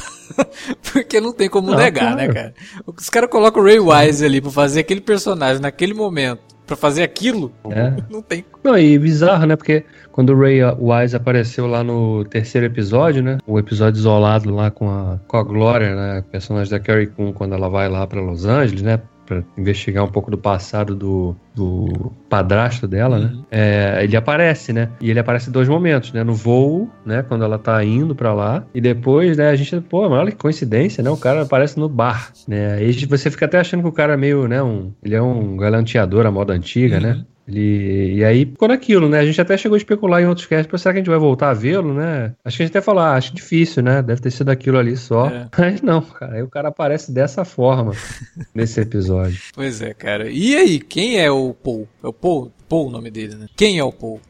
Porque 0.92 1.22
não 1.22 1.32
tem 1.34 1.50
como 1.50 1.70
Não, 1.72 1.78
negar, 1.78 2.14
claro. 2.14 2.16
né, 2.16 2.28
cara? 2.34 2.54
Os 2.88 3.10
caras 3.10 3.30
colocam 3.30 3.62
o 3.62 3.66
Ray 3.66 3.80
Wise 3.80 4.26
ali 4.26 4.42
pra 4.42 4.50
fazer 4.50 4.80
aquele 4.80 5.02
personagem 5.02 5.62
naquele 5.62 5.94
momento, 5.94 6.53
pra 6.76 6.90
fazer 6.90 7.04
aquilo, 7.04 7.52
É. 7.70 7.94
não 8.10 8.22
tem. 8.22 8.46
Não, 8.64 8.78
e 8.78 8.98
bizarro, 8.98 9.46
né? 9.46 9.56
Porque 9.56 9.84
quando 10.12 10.32
o 10.32 10.40
Ray 10.40 10.60
Wise 10.80 11.16
apareceu 11.16 11.68
lá 11.68 11.84
no 11.84 12.24
terceiro 12.26 12.68
episódio, 12.68 13.22
né? 13.24 13.38
O 13.48 13.58
episódio 13.60 14.00
isolado 14.00 14.54
lá 14.54 14.70
com 14.72 14.90
a, 14.90 15.20
com 15.28 15.38
a 15.38 15.44
Gloria, 15.44 15.96
né? 15.96 16.18
A 16.20 16.22
personagem 16.22 16.72
da 16.72 16.80
Carrie 16.80 17.08
Coon, 17.08 17.34
quando 17.34 17.54
ela 17.56 17.70
vai 17.70 17.90
lá 17.90 18.06
pra 18.08 18.22
Los 18.22 18.46
Angeles, 18.46 18.82
né? 18.82 19.00
Pra 19.26 19.42
investigar 19.58 20.04
um 20.04 20.10
pouco 20.10 20.30
do 20.30 20.38
passado 20.38 20.96
do, 20.96 21.36
do 21.56 22.12
padrasto 22.30 22.88
dela, 22.88 23.20
né? 23.20 23.32
Uhum. 23.34 23.44
É, 23.50 24.00
ele 24.04 24.18
aparece, 24.18 24.74
né? 24.74 24.90
E 25.00 25.10
ele 25.10 25.20
aparece 25.20 25.50
em 25.50 25.54
dois 25.54 25.70
momentos, 25.70 26.12
né? 26.12 26.24
No 26.24 26.34
voo, 26.34 26.90
né? 27.06 27.24
Quando 27.24 27.44
ela 27.44 27.58
tá 27.58 27.84
indo 27.84 28.14
pra 28.14 28.34
lá. 28.34 28.66
E 28.74 28.82
depois, 28.82 29.38
né? 29.38 29.50
A 29.50 29.56
gente, 29.56 29.80
pô, 29.82 30.10
mas 30.10 30.20
olha 30.20 30.32
que 30.32 30.38
coincidência, 30.38 31.04
né? 31.04 31.10
O 31.10 31.18
cara 31.18 31.44
aparece 31.44 31.80
no 31.80 31.88
bar, 31.88 32.34
né? 32.48 32.74
Aí 32.74 32.92
você 33.06 33.32
fica 33.32 33.46
até 33.46 33.60
achando 33.60 33.82
que 33.82 33.90
o 33.90 33.94
cara 33.94 34.14
é 34.14 34.18
meio, 34.18 34.48
né? 34.48 34.62
Um, 34.62 34.92
ele 35.04 35.16
é 35.16 35.22
um 35.22 35.56
galanteador 35.56 36.26
à 36.26 36.32
moda 36.32 36.54
antiga, 36.54 37.00
né? 37.00 37.26
Ele, 37.48 38.16
e 38.16 38.24
aí 38.24 38.46
ficou 38.46 38.68
naquilo, 38.68 39.10
né? 39.10 39.20
A 39.20 39.26
gente 39.26 39.40
até 39.40 39.58
chegou 39.58 39.76
a 39.76 39.78
especular 39.78 40.22
em 40.22 40.28
outros 40.28 40.48
casts, 40.48 40.82
será 40.82 40.94
que 40.94 41.00
a 41.00 41.02
gente 41.02 41.10
vai 41.10 41.20
voltar 41.20 41.50
a 41.50 41.54
vê-lo, 41.54 41.94
né? 41.94 42.34
Acho 42.44 42.58
que 42.58 42.64
a 42.64 42.66
gente 42.66 42.78
até 42.78 42.84
falou, 42.84 43.04
ah, 43.04 43.16
acho 43.16 43.34
difícil, 43.34 43.84
né? 43.84 44.02
Deve 44.02 44.22
ter 44.22 44.32
sido 44.32 44.50
aquilo 44.50 44.78
ali 44.78 44.96
só. 44.96 45.28
É. 45.28 45.48
Mas 45.58 45.82
não, 45.82 46.02
cara, 46.02 46.36
aí 46.36 46.42
o 46.42 46.50
cara 46.50 46.70
aparece 46.70 47.12
dessa 47.12 47.44
forma 47.44 47.94
nesse 48.56 48.80
episódio. 48.80 49.42
Pois 49.54 49.82
é, 49.82 49.94
cara. 49.94 50.30
E 50.30 50.56
aí, 50.56 50.80
quem 50.80 51.20
é 51.20 51.30
o 51.30 51.54
Paul? 51.54 51.88
É 52.04 52.08
o 52.08 52.14
Paul? 52.14 52.52
Paul 52.70 52.88
o 52.88 52.92
nome 52.92 53.12
dele, 53.12 53.36
né? 53.36 53.48
Quem 53.56 53.78
é 53.78 53.84
o 53.84 53.92
Paul? 53.92 54.22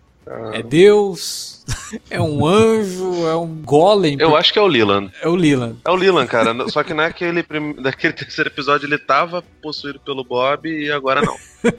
É 0.53 0.63
Deus? 0.63 1.42
É 2.09 2.19
um 2.19 2.45
anjo? 2.45 3.27
É 3.27 3.35
um 3.35 3.61
golem? 3.63 4.17
Eu 4.19 4.35
acho 4.35 4.51
que 4.51 4.59
é 4.59 4.61
o 4.61 4.67
Leland. 4.67 5.11
É 5.21 5.27
o 5.27 5.35
Leland. 5.35 5.77
É 5.85 5.91
o 5.91 5.95
Leland, 5.95 6.29
cara. 6.29 6.53
Só 6.69 6.83
que 6.83 6.93
naquele, 6.93 7.43
prim... 7.43 7.75
naquele 7.77 8.13
terceiro 8.13 8.49
episódio 8.49 8.87
ele 8.87 8.97
tava 8.97 9.43
possuído 9.61 9.99
pelo 9.99 10.23
Bob 10.23 10.67
e 10.67 10.91
agora 10.91 11.21
não. 11.21 11.35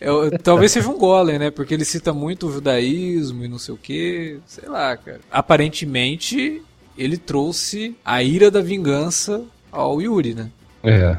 É 0.00 0.38
talvez 0.38 0.70
seja 0.70 0.88
um 0.88 0.96
golem, 0.96 1.36
né? 1.36 1.50
Porque 1.50 1.74
ele 1.74 1.84
cita 1.84 2.12
muito 2.12 2.46
o 2.46 2.52
judaísmo 2.52 3.44
e 3.44 3.48
não 3.48 3.58
sei 3.58 3.74
o 3.74 3.76
que. 3.76 4.38
Sei 4.46 4.68
lá, 4.68 4.96
cara. 4.96 5.20
Aparentemente, 5.32 6.62
ele 6.96 7.16
trouxe 7.16 7.96
a 8.04 8.22
ira 8.22 8.52
da 8.52 8.60
vingança 8.60 9.42
ao 9.72 10.00
Yuri, 10.00 10.34
né? 10.34 10.50
É. 10.84 11.16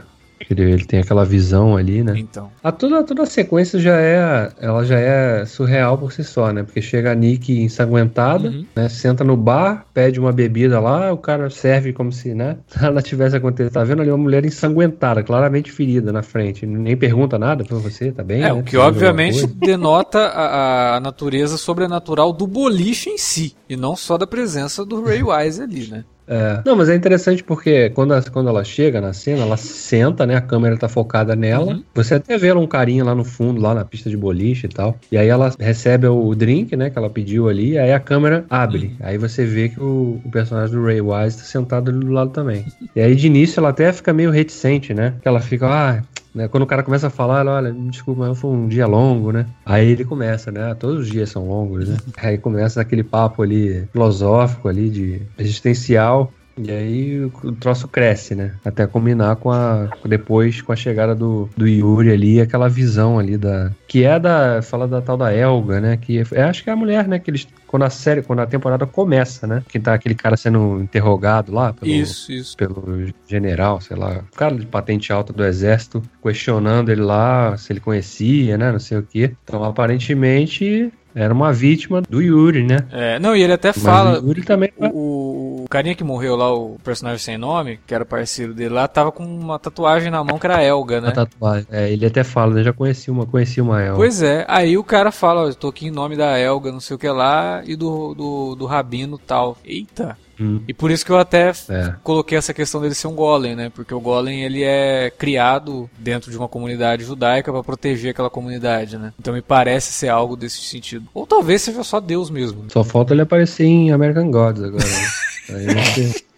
Ele, 0.49 0.61
ele 0.71 0.85
tem 0.85 0.99
aquela 0.99 1.25
visão 1.25 1.75
ali, 1.75 2.03
né? 2.03 2.13
Então. 2.17 2.49
A 2.63 2.71
toda, 2.71 3.03
toda 3.03 3.23
a 3.23 3.25
sequência 3.25 3.79
já 3.79 3.97
é, 3.99 4.51
ela 4.59 4.83
já 4.85 4.99
é 4.99 5.45
surreal 5.45 5.97
por 5.97 6.11
si 6.11 6.23
só, 6.23 6.51
né? 6.51 6.63
Porque 6.63 6.81
chega 6.81 7.11
a 7.11 7.15
Nick 7.15 7.59
ensanguentada, 7.61 8.49
Uhum. 8.49 8.65
né? 8.75 8.89
Senta 8.89 9.23
no 9.23 9.35
bar, 9.35 9.85
pede 9.93 10.19
uma 10.19 10.31
bebida 10.31 10.79
lá, 10.79 11.11
o 11.11 11.17
cara 11.17 11.49
serve 11.49 11.93
como 11.93 12.11
se, 12.11 12.33
né? 12.33 12.57
Nada 12.81 13.01
tivesse 13.01 13.35
acontecido. 13.35 13.73
Tá 13.73 13.83
vendo 13.83 14.01
ali 14.01 14.11
uma 14.11 14.17
mulher 14.17 14.45
ensanguentada, 14.45 15.23
claramente 15.23 15.71
ferida 15.71 16.11
na 16.11 16.21
frente. 16.21 16.65
Nem 16.65 16.95
pergunta 16.95 17.37
nada 17.37 17.63
pra 17.63 17.77
você, 17.77 18.11
tá 18.11 18.23
bem? 18.23 18.39
É, 18.41 18.45
né? 18.45 18.53
o 18.53 18.63
que 18.63 18.77
obviamente 18.77 19.45
denota 19.47 20.19
a, 20.19 20.95
a 20.95 20.99
natureza 20.99 21.57
sobrenatural 21.57 22.31
do 22.33 22.47
boliche 22.47 23.09
em 23.09 23.17
si. 23.17 23.55
E 23.69 23.75
não 23.75 23.95
só 23.95 24.17
da 24.17 24.25
presença 24.27 24.85
do 24.85 25.03
Ray 25.03 25.21
Wise 25.23 25.61
ali, 25.61 25.87
né? 25.87 26.03
É. 26.29 26.61
Não, 26.63 26.75
mas 26.75 26.89
é 26.89 26.95
interessante 26.95 27.43
porque 27.43 27.89
quando, 27.89 28.13
a- 28.13 28.21
quando 28.21 28.49
ela 28.49 28.63
chega 28.63 29.01
na 29.01 29.13
cena, 29.13 29.41
ela 29.41 29.57
se 29.57 29.67
senta, 29.73 30.27
né? 30.27 30.35
A 30.35 30.41
câmera 30.41 30.77
tá 30.77 30.87
focada 30.87 31.35
nela. 31.35 31.73
Uhum. 31.73 31.83
Você 31.95 32.13
até 32.15 32.37
vê 32.37 32.49
ela 32.49 32.59
um 32.59 32.67
carinha 32.67 33.03
lá 33.03 33.15
no 33.15 33.23
fundo, 33.23 33.59
lá 33.59 33.73
na 33.73 33.83
pista 33.83 34.09
de 34.11 34.15
boliche 34.15 34.67
e 34.67 34.69
tal. 34.69 34.95
E 35.11 35.17
aí 35.17 35.27
ela 35.27 35.51
recebe 35.59 36.05
o 36.07 36.35
drink, 36.35 36.75
né? 36.75 36.89
Que 36.91 36.97
ela 36.99 37.09
pediu 37.09 37.49
ali. 37.49 37.77
Aí 37.79 37.91
a 37.91 37.99
câmera 37.99 38.45
abre. 38.49 38.95
Aí 38.99 39.17
você 39.17 39.43
vê 39.43 39.69
que 39.69 39.79
o, 39.81 40.21
o 40.23 40.29
personagem 40.29 40.75
do 40.75 40.85
Ray 40.85 41.01
Wise 41.01 41.37
tá 41.37 41.43
sentado 41.43 41.89
ali 41.89 41.99
do 41.99 42.11
lado 42.11 42.29
também. 42.29 42.63
E 42.95 43.01
aí 43.01 43.15
de 43.15 43.25
início 43.25 43.59
ela 43.59 43.69
até 43.69 43.91
fica 43.91 44.13
meio 44.13 44.29
reticente, 44.29 44.93
né? 44.93 45.15
Que 45.21 45.27
ela 45.27 45.39
fica, 45.39 45.67
ah. 45.67 46.03
Né, 46.39 46.47
quando 46.47 46.63
o 46.63 46.67
cara 46.67 46.81
começa 46.81 47.07
a 47.07 47.09
falar, 47.09 47.41
ela, 47.41 47.55
olha, 47.57 47.73
desculpa, 47.73 48.25
mas 48.25 48.39
foi 48.39 48.49
um 48.49 48.69
dia 48.69 48.87
longo, 48.87 49.33
né? 49.33 49.45
Aí 49.65 49.89
ele 49.89 50.05
começa, 50.05 50.49
né? 50.49 50.73
Todos 50.73 51.01
os 51.01 51.09
dias 51.09 51.29
são 51.29 51.49
longos, 51.49 51.89
né? 51.89 51.97
Aí 52.15 52.37
começa 52.37 52.79
aquele 52.79 53.03
papo 53.03 53.43
ali 53.43 53.85
filosófico 53.91 54.69
ali 54.69 54.89
de 54.89 55.21
existencial. 55.37 56.31
E 56.61 56.71
aí 56.71 57.23
o 57.25 57.51
troço 57.53 57.87
cresce, 57.87 58.35
né? 58.35 58.53
Até 58.65 58.85
combinar 58.85 59.35
com 59.37 59.51
a. 59.51 59.89
depois 60.05 60.61
com 60.61 60.71
a 60.71 60.75
chegada 60.75 61.15
do, 61.15 61.49
do 61.55 61.67
Yuri 61.67 62.11
ali, 62.11 62.41
aquela 62.41 62.67
visão 62.67 63.17
ali 63.17 63.37
da. 63.37 63.71
Que 63.87 64.03
é 64.03 64.19
da. 64.19 64.61
Fala 64.61 64.87
da 64.87 65.01
tal 65.01 65.17
da 65.17 65.33
Elga, 65.33 65.79
né? 65.79 65.97
Que 65.97 66.23
é, 66.33 66.43
acho 66.43 66.63
que 66.63 66.69
é 66.69 66.73
a 66.73 66.75
mulher, 66.75 67.07
né? 67.07 67.19
Que 67.19 67.31
eles. 67.31 67.47
Quando 67.67 67.83
a 67.83 67.89
série, 67.89 68.23
quando 68.23 68.39
a 68.39 68.47
temporada 68.47 68.85
começa, 68.87 69.45
né? 69.45 69.63
Que 69.69 69.79
tá 69.79 69.93
aquele 69.93 70.15
cara 70.15 70.35
sendo 70.35 70.81
interrogado 70.81 71.53
lá 71.53 71.71
pelo, 71.71 71.91
Isso, 71.91 72.31
isso. 72.31 72.57
pelo 72.57 73.07
general, 73.27 73.79
sei 73.79 73.95
lá, 73.95 74.23
o 74.31 74.35
cara 74.35 74.55
de 74.55 74.65
patente 74.65 75.13
alta 75.13 75.31
do 75.31 75.45
exército, 75.45 76.01
questionando 76.21 76.89
ele 76.91 77.01
lá 77.01 77.55
se 77.57 77.71
ele 77.71 77.79
conhecia, 77.79 78.57
né? 78.57 78.71
Não 78.71 78.79
sei 78.79 78.97
o 78.97 79.03
quê. 79.03 79.33
Então, 79.43 79.63
aparentemente, 79.63 80.91
era 81.13 81.33
uma 81.33 81.51
vítima 81.51 82.01
do 82.01 82.21
Yuri, 82.21 82.63
né? 82.63 82.77
É, 82.91 83.19
não, 83.19 83.35
e 83.35 83.41
ele 83.41 83.53
até 83.53 83.69
Mas 83.69 83.83
fala. 83.83 84.19
o 84.21 84.27
Yuri 84.27 84.41
também. 84.43 84.71
O, 84.77 84.87
o 84.87 85.48
carinha 85.69 85.95
que 85.95 86.03
morreu 86.03 86.35
lá, 86.35 86.53
o 86.53 86.77
personagem 86.83 87.19
sem 87.19 87.37
nome, 87.37 87.79
que 87.85 87.93
era 87.93 88.03
parceiro 88.05 88.53
dele 88.53 88.73
lá, 88.73 88.87
tava 88.87 89.11
com 89.11 89.23
uma 89.23 89.59
tatuagem 89.59 90.09
na 90.09 90.23
mão 90.23 90.39
que 90.39 90.45
era 90.47 90.57
a 90.57 90.63
Elga, 90.63 90.99
né? 91.01 91.09
A 91.09 91.11
tatuagem. 91.11 91.67
É, 91.71 91.91
ele 91.91 92.05
até 92.05 92.23
fala, 92.23 92.59
eu 92.59 92.63
já 92.63 92.73
conheci 92.73 93.09
uma, 93.11 93.25
conheci 93.25 93.61
uma 93.61 93.81
Elga. 93.81 93.95
Pois 93.97 94.21
é, 94.21 94.45
aí 94.47 94.77
o 94.77 94.83
cara 94.83 95.11
fala, 95.11 95.43
ó, 95.43 95.47
eu 95.47 95.55
tô 95.55 95.67
aqui 95.69 95.87
em 95.87 95.91
nome 95.91 96.15
da 96.15 96.37
Elga, 96.37 96.71
não 96.71 96.79
sei 96.79 96.95
o 96.95 96.99
que 96.99 97.07
lá, 97.09 97.61
e 97.65 97.75
do, 97.75 98.13
do, 98.15 98.55
do 98.55 98.65
Rabino 98.65 99.17
tal. 99.17 99.57
Eita! 99.63 100.17
Hum, 100.41 100.61
E 100.69 100.73
por 100.73 100.89
isso 100.89 101.05
que 101.05 101.11
eu 101.11 101.17
até 101.17 101.51
é. 101.69 101.93
coloquei 102.01 102.37
essa 102.37 102.53
questão 102.53 102.79
dele 102.79 102.95
ser 102.95 103.07
um 103.07 103.13
golem, 103.13 103.57
né? 103.57 103.69
Porque 103.75 103.93
o 103.93 103.99
golem 103.99 104.41
ele 104.43 104.63
é 104.63 105.11
criado 105.11 105.89
dentro 105.97 106.31
de 106.31 106.37
uma 106.37 106.47
comunidade 106.47 107.03
judaica 107.03 107.51
pra 107.51 107.61
proteger 107.61 108.11
aquela 108.11 108.29
comunidade, 108.29 108.97
né? 108.97 109.11
Então 109.19 109.33
me 109.33 109.41
parece 109.41 109.91
ser 109.91 110.07
algo 110.07 110.37
desse 110.37 110.61
sentido. 110.61 111.05
Ou 111.13 111.27
talvez 111.27 111.61
seja 111.61 111.83
só 111.83 111.99
Deus 111.99 112.29
mesmo. 112.29 112.61
né? 112.63 112.69
Só 112.71 112.85
falta 112.85 113.13
ele 113.13 113.21
aparecer 113.23 113.65
em 113.65 113.91
American 113.91 114.31
Gods 114.31 114.63
agora. 114.63 114.83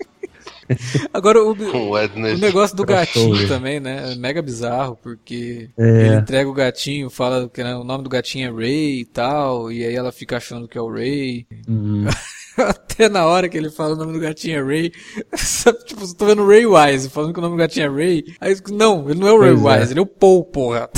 Agora 1.14 1.44
o, 1.44 1.52
o 1.52 2.38
negócio 2.40 2.76
do 2.78 2.86
gatinho 2.86 3.46
também, 3.48 3.80
né? 3.82 4.14
É 4.14 4.16
mega 4.16 4.42
bizarro, 4.42 4.98
porque 5.02 5.70
É. 5.78 5.84
ele 6.08 6.16
entrega 6.16 6.50
o 6.50 6.54
gatinho, 6.54 7.10
fala 7.10 7.50
que 7.50 7.62
né, 7.62 7.76
o 7.76 7.84
nome 7.84 8.04
do 8.06 8.10
gatinho 8.10 8.48
é 8.50 8.54
Ray 8.56 9.02
e 9.02 9.06
tal, 9.06 9.70
e 9.72 9.84
aí 9.86 9.94
ela 9.94 10.12
fica 10.14 10.38
achando 10.38 10.68
que 10.70 10.78
é 10.78 10.82
o 10.82 10.90
Ray. 10.90 11.46
Hum, 11.68 12.06
Até 12.58 13.10
na 13.10 13.26
hora 13.26 13.50
que 13.50 13.58
ele 13.58 13.70
fala 13.70 13.96
o 13.96 13.98
nome 13.98 14.14
do 14.14 14.20
gatinho 14.20 14.60
é 14.60 14.64
Ray, 14.64 14.92
sabe, 15.36 15.80
tipo, 15.84 16.04
eu 16.04 16.14
tô 16.16 16.26
vendo 16.26 16.42
o 16.44 16.48
Ray 16.48 16.66
Wise 16.66 17.10
falando 17.10 17.34
que 17.34 17.40
o 17.40 17.42
nome 17.42 17.56
do 17.56 17.60
gatinho 17.60 17.86
é 17.88 17.90
Ray. 18.04 18.24
Aí, 18.40 18.56
não, 18.72 19.10
ele 19.10 19.20
não 19.20 19.28
é 19.28 19.34
o 19.34 19.40
Ray 19.42 19.56
Pois 19.58 19.76
é. 19.76 19.80
Wise, 19.82 19.94
ele 19.94 20.00
é 20.00 20.04
o 20.04 20.06
Paul, 20.06 20.44
porra. 20.46 20.90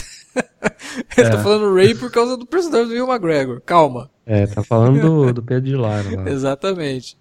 ele 1.18 1.30
tá 1.30 1.40
É. 1.40 1.44
falando 1.44 1.74
Ray 1.74 1.96
por 1.96 2.12
causa 2.12 2.38
do 2.38 2.46
personagem 2.46 2.88
do 2.90 2.94
Will 2.94 3.08
McGregor. 3.08 3.60
Calma. 3.66 4.10
é, 4.26 4.46
tá 4.46 4.64
falando 4.64 5.02
do, 5.02 5.34
do 5.34 5.42
Pedro 5.44 5.64
de 5.70 5.76
Lara. 5.76 6.30
Exatamente. 6.30 7.18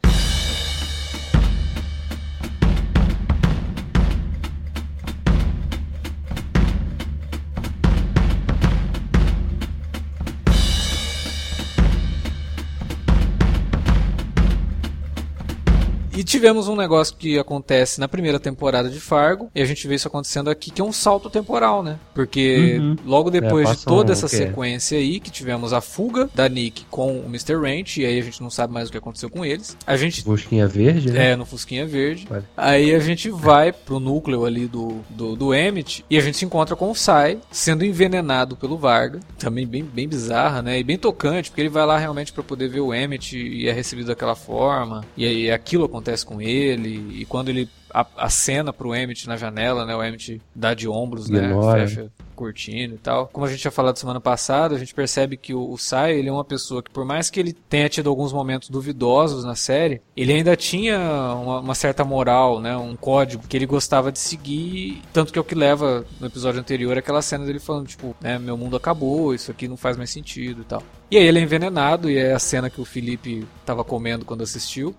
E 16.23 16.25
tivemos 16.25 16.69
um 16.69 16.77
negócio 16.77 17.17
que 17.17 17.37
acontece 17.37 17.99
na 17.99 18.07
primeira 18.07 18.39
temporada 18.39 18.89
de 18.89 19.01
Fargo, 19.01 19.51
e 19.53 19.61
a 19.61 19.65
gente 19.65 19.89
vê 19.89 19.97
isso 19.97 20.07
acontecendo 20.07 20.49
aqui, 20.49 20.71
que 20.71 20.81
é 20.81 20.85
um 20.85 20.93
salto 20.93 21.29
temporal, 21.29 21.83
né? 21.83 21.99
Porque 22.15 22.77
Uhum. 22.79 22.97
logo 23.05 23.29
depois 23.29 23.69
É, 23.69 23.75
de 23.75 23.85
toda 23.85 24.11
um- 24.11 24.13
essa 24.13 24.29
sequência 24.29 24.97
aí, 24.99 25.19
que 25.19 25.33
tivemos 25.33 25.73
a 25.73 25.81
fuga 25.81 26.31
da 26.33 26.49
Nick 26.49 26.85
com 26.89 27.19
o 27.19 27.25
Mr. 27.27 27.57
Ranch, 27.57 27.97
e 27.99 28.07
aí 28.07 28.21
a 28.21 28.23
gente 28.23 28.41
não 28.41 28.51
sabe 28.51 28.73
mais 28.73 28.89
o 28.89 28.93
que 28.93 28.99
aconteceu 28.99 29.29
com 29.29 29.45
eles. 29.45 29.77
A 29.85 29.97
gente 29.97 30.23
Busquinha 30.23 30.69
verde, 30.69 31.11
né? 31.11 31.33
é, 31.33 31.37
no 31.37 31.45
Fusquinha 31.45 31.85
Verde. 31.87 32.25
Vale. 32.31 32.45
Aí 32.57 32.95
a 32.95 33.01
gente 33.01 33.29
vai 33.29 33.73
pro 33.73 33.99
núcleo 33.99 34.45
ali 34.45 34.69
do, 34.69 35.01
do, 35.11 35.35
do 35.35 35.53
Emmett 35.53 36.05
e 36.09 36.17
a 36.17 36.21
gente 36.21 36.37
se 36.37 36.45
encontra 36.45 36.77
com 36.77 36.89
o 36.89 36.95
Sai 36.95 37.41
sendo 37.51 37.85
envenenado 37.85 38.57
pelo 38.57 38.79
Varga. 38.79 39.19
Também 39.41 39.67
bem, 39.67 39.83
bem 39.83 40.07
bizarra, 40.07 40.63
né? 40.63 40.79
E 40.79 40.85
bem 40.85 40.97
tocante, 40.97 41.51
porque 41.51 41.63
ele 41.63 41.69
vai 41.69 41.85
lá 41.85 41.99
realmente 41.99 42.33
pra 42.33 42.45
poder 42.45 42.69
ver 42.69 42.79
o 42.81 42.95
Emmett 42.95 43.37
e 43.37 43.67
é 43.69 43.73
recebido 43.73 44.07
daquela 44.07 44.37
forma. 44.37 45.05
E 45.17 45.27
aí 45.27 45.51
aquilo 45.51 45.85
acontece 45.85 46.12
com 46.23 46.41
ele. 46.41 47.21
E 47.21 47.25
quando 47.25 47.49
ele 47.49 47.69
a- 47.95 48.07
acena 48.17 48.73
pro 48.73 48.95
Emmett 48.95 49.27
na 49.29 49.37
janela, 49.37 49.85
né? 49.87 49.95
O 49.95 50.03
Emmett 50.03 50.41
dá 50.55 50.75
de 50.75 50.89
ombros, 50.89 51.29
né? 51.29 51.45
Ignora. 51.45 51.87
Fecha 51.89 52.11
cortina 52.35 52.95
e 52.95 52.99
tal. 52.99 53.29
Como 53.29 53.47
a 53.47 53.49
gente 53.49 53.61
tinha 53.61 53.71
falado 53.71 53.97
semana 53.99 54.21
passada, 54.21 54.75
a 54.75 54.79
gente 54.79 54.93
percebe 54.95 55.37
que 55.37 55.55
o, 55.55 55.71
o 55.71 55.79
Sai, 55.79 56.15
ele 56.19 56.29
é 56.29 56.33
uma 56.33 56.45
pessoa 56.45 56.83
que 56.83 56.91
por 56.91 57.05
mais 57.05 57.31
que 57.31 57.39
ele 57.39 57.53
tenha 57.53 57.89
tido 57.89 58.09
alguns 58.11 58.33
momentos 58.33 58.69
duvidosos 58.69 59.45
na 59.45 59.55
série, 59.55 60.01
ele 60.17 60.33
ainda 60.33 60.57
tinha 60.57 60.99
uma, 61.35 61.61
uma 61.61 61.75
certa 61.75 62.05
moral, 62.05 62.59
né, 62.61 62.77
um 62.77 62.97
código 62.97 63.47
que 63.47 63.57
ele 63.57 63.67
gostava 63.67 64.11
de 64.11 64.19
seguir, 64.19 65.03
tanto 65.13 65.33
que 65.33 65.39
é 65.39 65.43
o 65.43 65.45
que 65.45 65.55
leva 65.55 66.05
no 66.19 66.27
episódio 66.27 66.59
anterior 66.59 66.99
aquela 66.99 67.23
cena 67.23 67.45
dele 67.45 67.61
falando, 67.61 67.87
tipo, 67.87 68.17
né, 68.21 68.39
meu 68.39 68.57
mundo 68.57 68.77
acabou, 68.77 69.33
isso 69.35 69.51
aqui 69.51 69.69
não 69.69 69.77
faz 69.77 69.97
mais 69.97 70.11
sentido 70.11 70.63
e 70.63 70.65
tal. 70.65 70.83
E 71.13 71.19
aí 71.19 71.25
ele 71.27 71.39
é 71.39 71.43
envenenado 71.43 72.11
e 72.11 72.17
é 72.17 72.33
a 72.33 72.39
cena 72.39 72.71
que 72.71 72.81
o 72.81 72.85
Felipe 72.85 73.47
tava 73.65 73.85
comendo 73.85 74.25
quando 74.25 74.43
assistiu. 74.43 74.95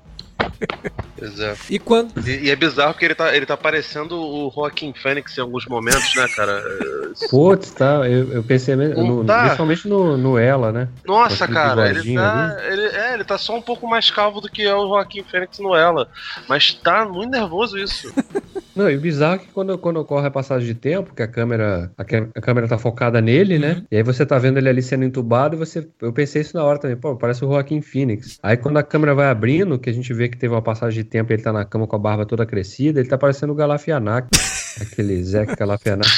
É. 1.39 1.55
E 1.69 1.79
quando 1.79 2.11
E, 2.27 2.45
e 2.47 2.49
é 2.51 2.55
bizarro 2.55 2.93
que 2.93 3.05
ele 3.05 3.15
tá, 3.15 3.35
ele 3.35 3.45
tá 3.45 3.55
parecendo 3.55 4.15
o 4.19 4.51
Joaquim 4.53 4.93
Fênix 4.93 5.37
em 5.37 5.41
alguns 5.41 5.65
momentos, 5.65 6.13
né, 6.15 6.27
cara? 6.35 6.61
Putz, 7.29 7.71
tá. 7.71 8.07
Eu, 8.09 8.31
eu 8.33 8.43
pensei 8.43 8.75
mesmo, 8.75 8.95
Não 8.97 9.15
no- 9.17 9.25
tá. 9.25 9.43
principalmente 9.43 9.87
no, 9.87 10.17
no 10.17 10.37
Ela, 10.37 10.71
né? 10.71 10.89
Nossa, 11.05 11.47
cara, 11.47 11.89
ele 11.89 12.15
tá. 12.15 12.57
Ele, 12.67 12.81
é, 12.87 13.13
ele 13.13 13.23
tá 13.23 13.37
só 13.37 13.55
um 13.55 13.61
pouco 13.61 13.87
mais 13.87 14.11
calvo 14.11 14.41
do 14.41 14.49
que 14.49 14.63
é 14.63 14.75
o 14.75 14.87
Joaquim 14.87 15.23
Fênix 15.23 15.59
no 15.59 15.75
Ela. 15.75 16.09
Mas 16.49 16.73
tá 16.73 17.05
muito 17.05 17.31
nervoso 17.31 17.77
isso. 17.77 18.11
Não, 18.75 18.89
e 18.89 18.95
o 18.97 18.99
bizarro 18.99 19.35
é 19.35 19.37
que 19.37 19.47
quando, 19.53 19.77
quando 19.77 19.97
ocorre 19.97 20.25
a 20.25 20.31
passagem 20.31 20.67
de 20.67 20.73
tempo, 20.73 21.13
que 21.13 21.21
a 21.21 21.27
câmera, 21.27 21.91
a, 21.95 22.01
a 22.01 22.41
câmera 22.41 22.67
tá 22.67 22.75
focada 22.75 23.21
nele, 23.21 23.59
né? 23.59 23.73
Uhum. 23.73 23.85
E 23.91 23.97
aí 23.97 24.01
você 24.03 24.25
tá 24.25 24.39
vendo 24.39 24.57
ele 24.57 24.67
ali 24.67 24.81
sendo 24.81 25.03
entubado 25.05 25.55
e 25.55 25.59
você. 25.59 25.87
Eu 26.01 26.11
pensei 26.11 26.41
isso 26.41 26.57
na 26.57 26.63
hora 26.63 26.79
também, 26.79 26.97
pô, 26.97 27.15
parece 27.15 27.45
o 27.45 27.49
Joaquim 27.49 27.81
Phoenix. 27.81 28.39
Aí 28.41 28.57
quando 28.57 28.77
a 28.77 28.83
câmera 28.83 29.13
vai 29.13 29.27
abrindo, 29.27 29.77
que 29.77 29.91
a 29.91 29.93
gente 29.93 30.11
vê 30.11 30.27
que 30.33 30.39
teve 30.39 30.53
uma 30.53 30.61
passagem 30.61 31.03
de 31.03 31.09
tempo 31.09 31.31
e 31.31 31.35
ele 31.35 31.43
tá 31.43 31.53
na 31.53 31.63
cama 31.63 31.87
com 31.87 31.95
a 31.95 31.99
barba 31.99 32.25
toda 32.25 32.45
crescida, 32.45 32.99
ele 32.99 33.09
tá 33.09 33.17
parecendo 33.17 33.53
o 33.53 33.55
Galafianac. 33.55 34.27
Aquele 34.81 35.23
Zé 35.23 35.45
Galafianac. 35.45 36.09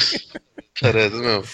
Parece 0.80 1.16
mesmo. 1.16 1.44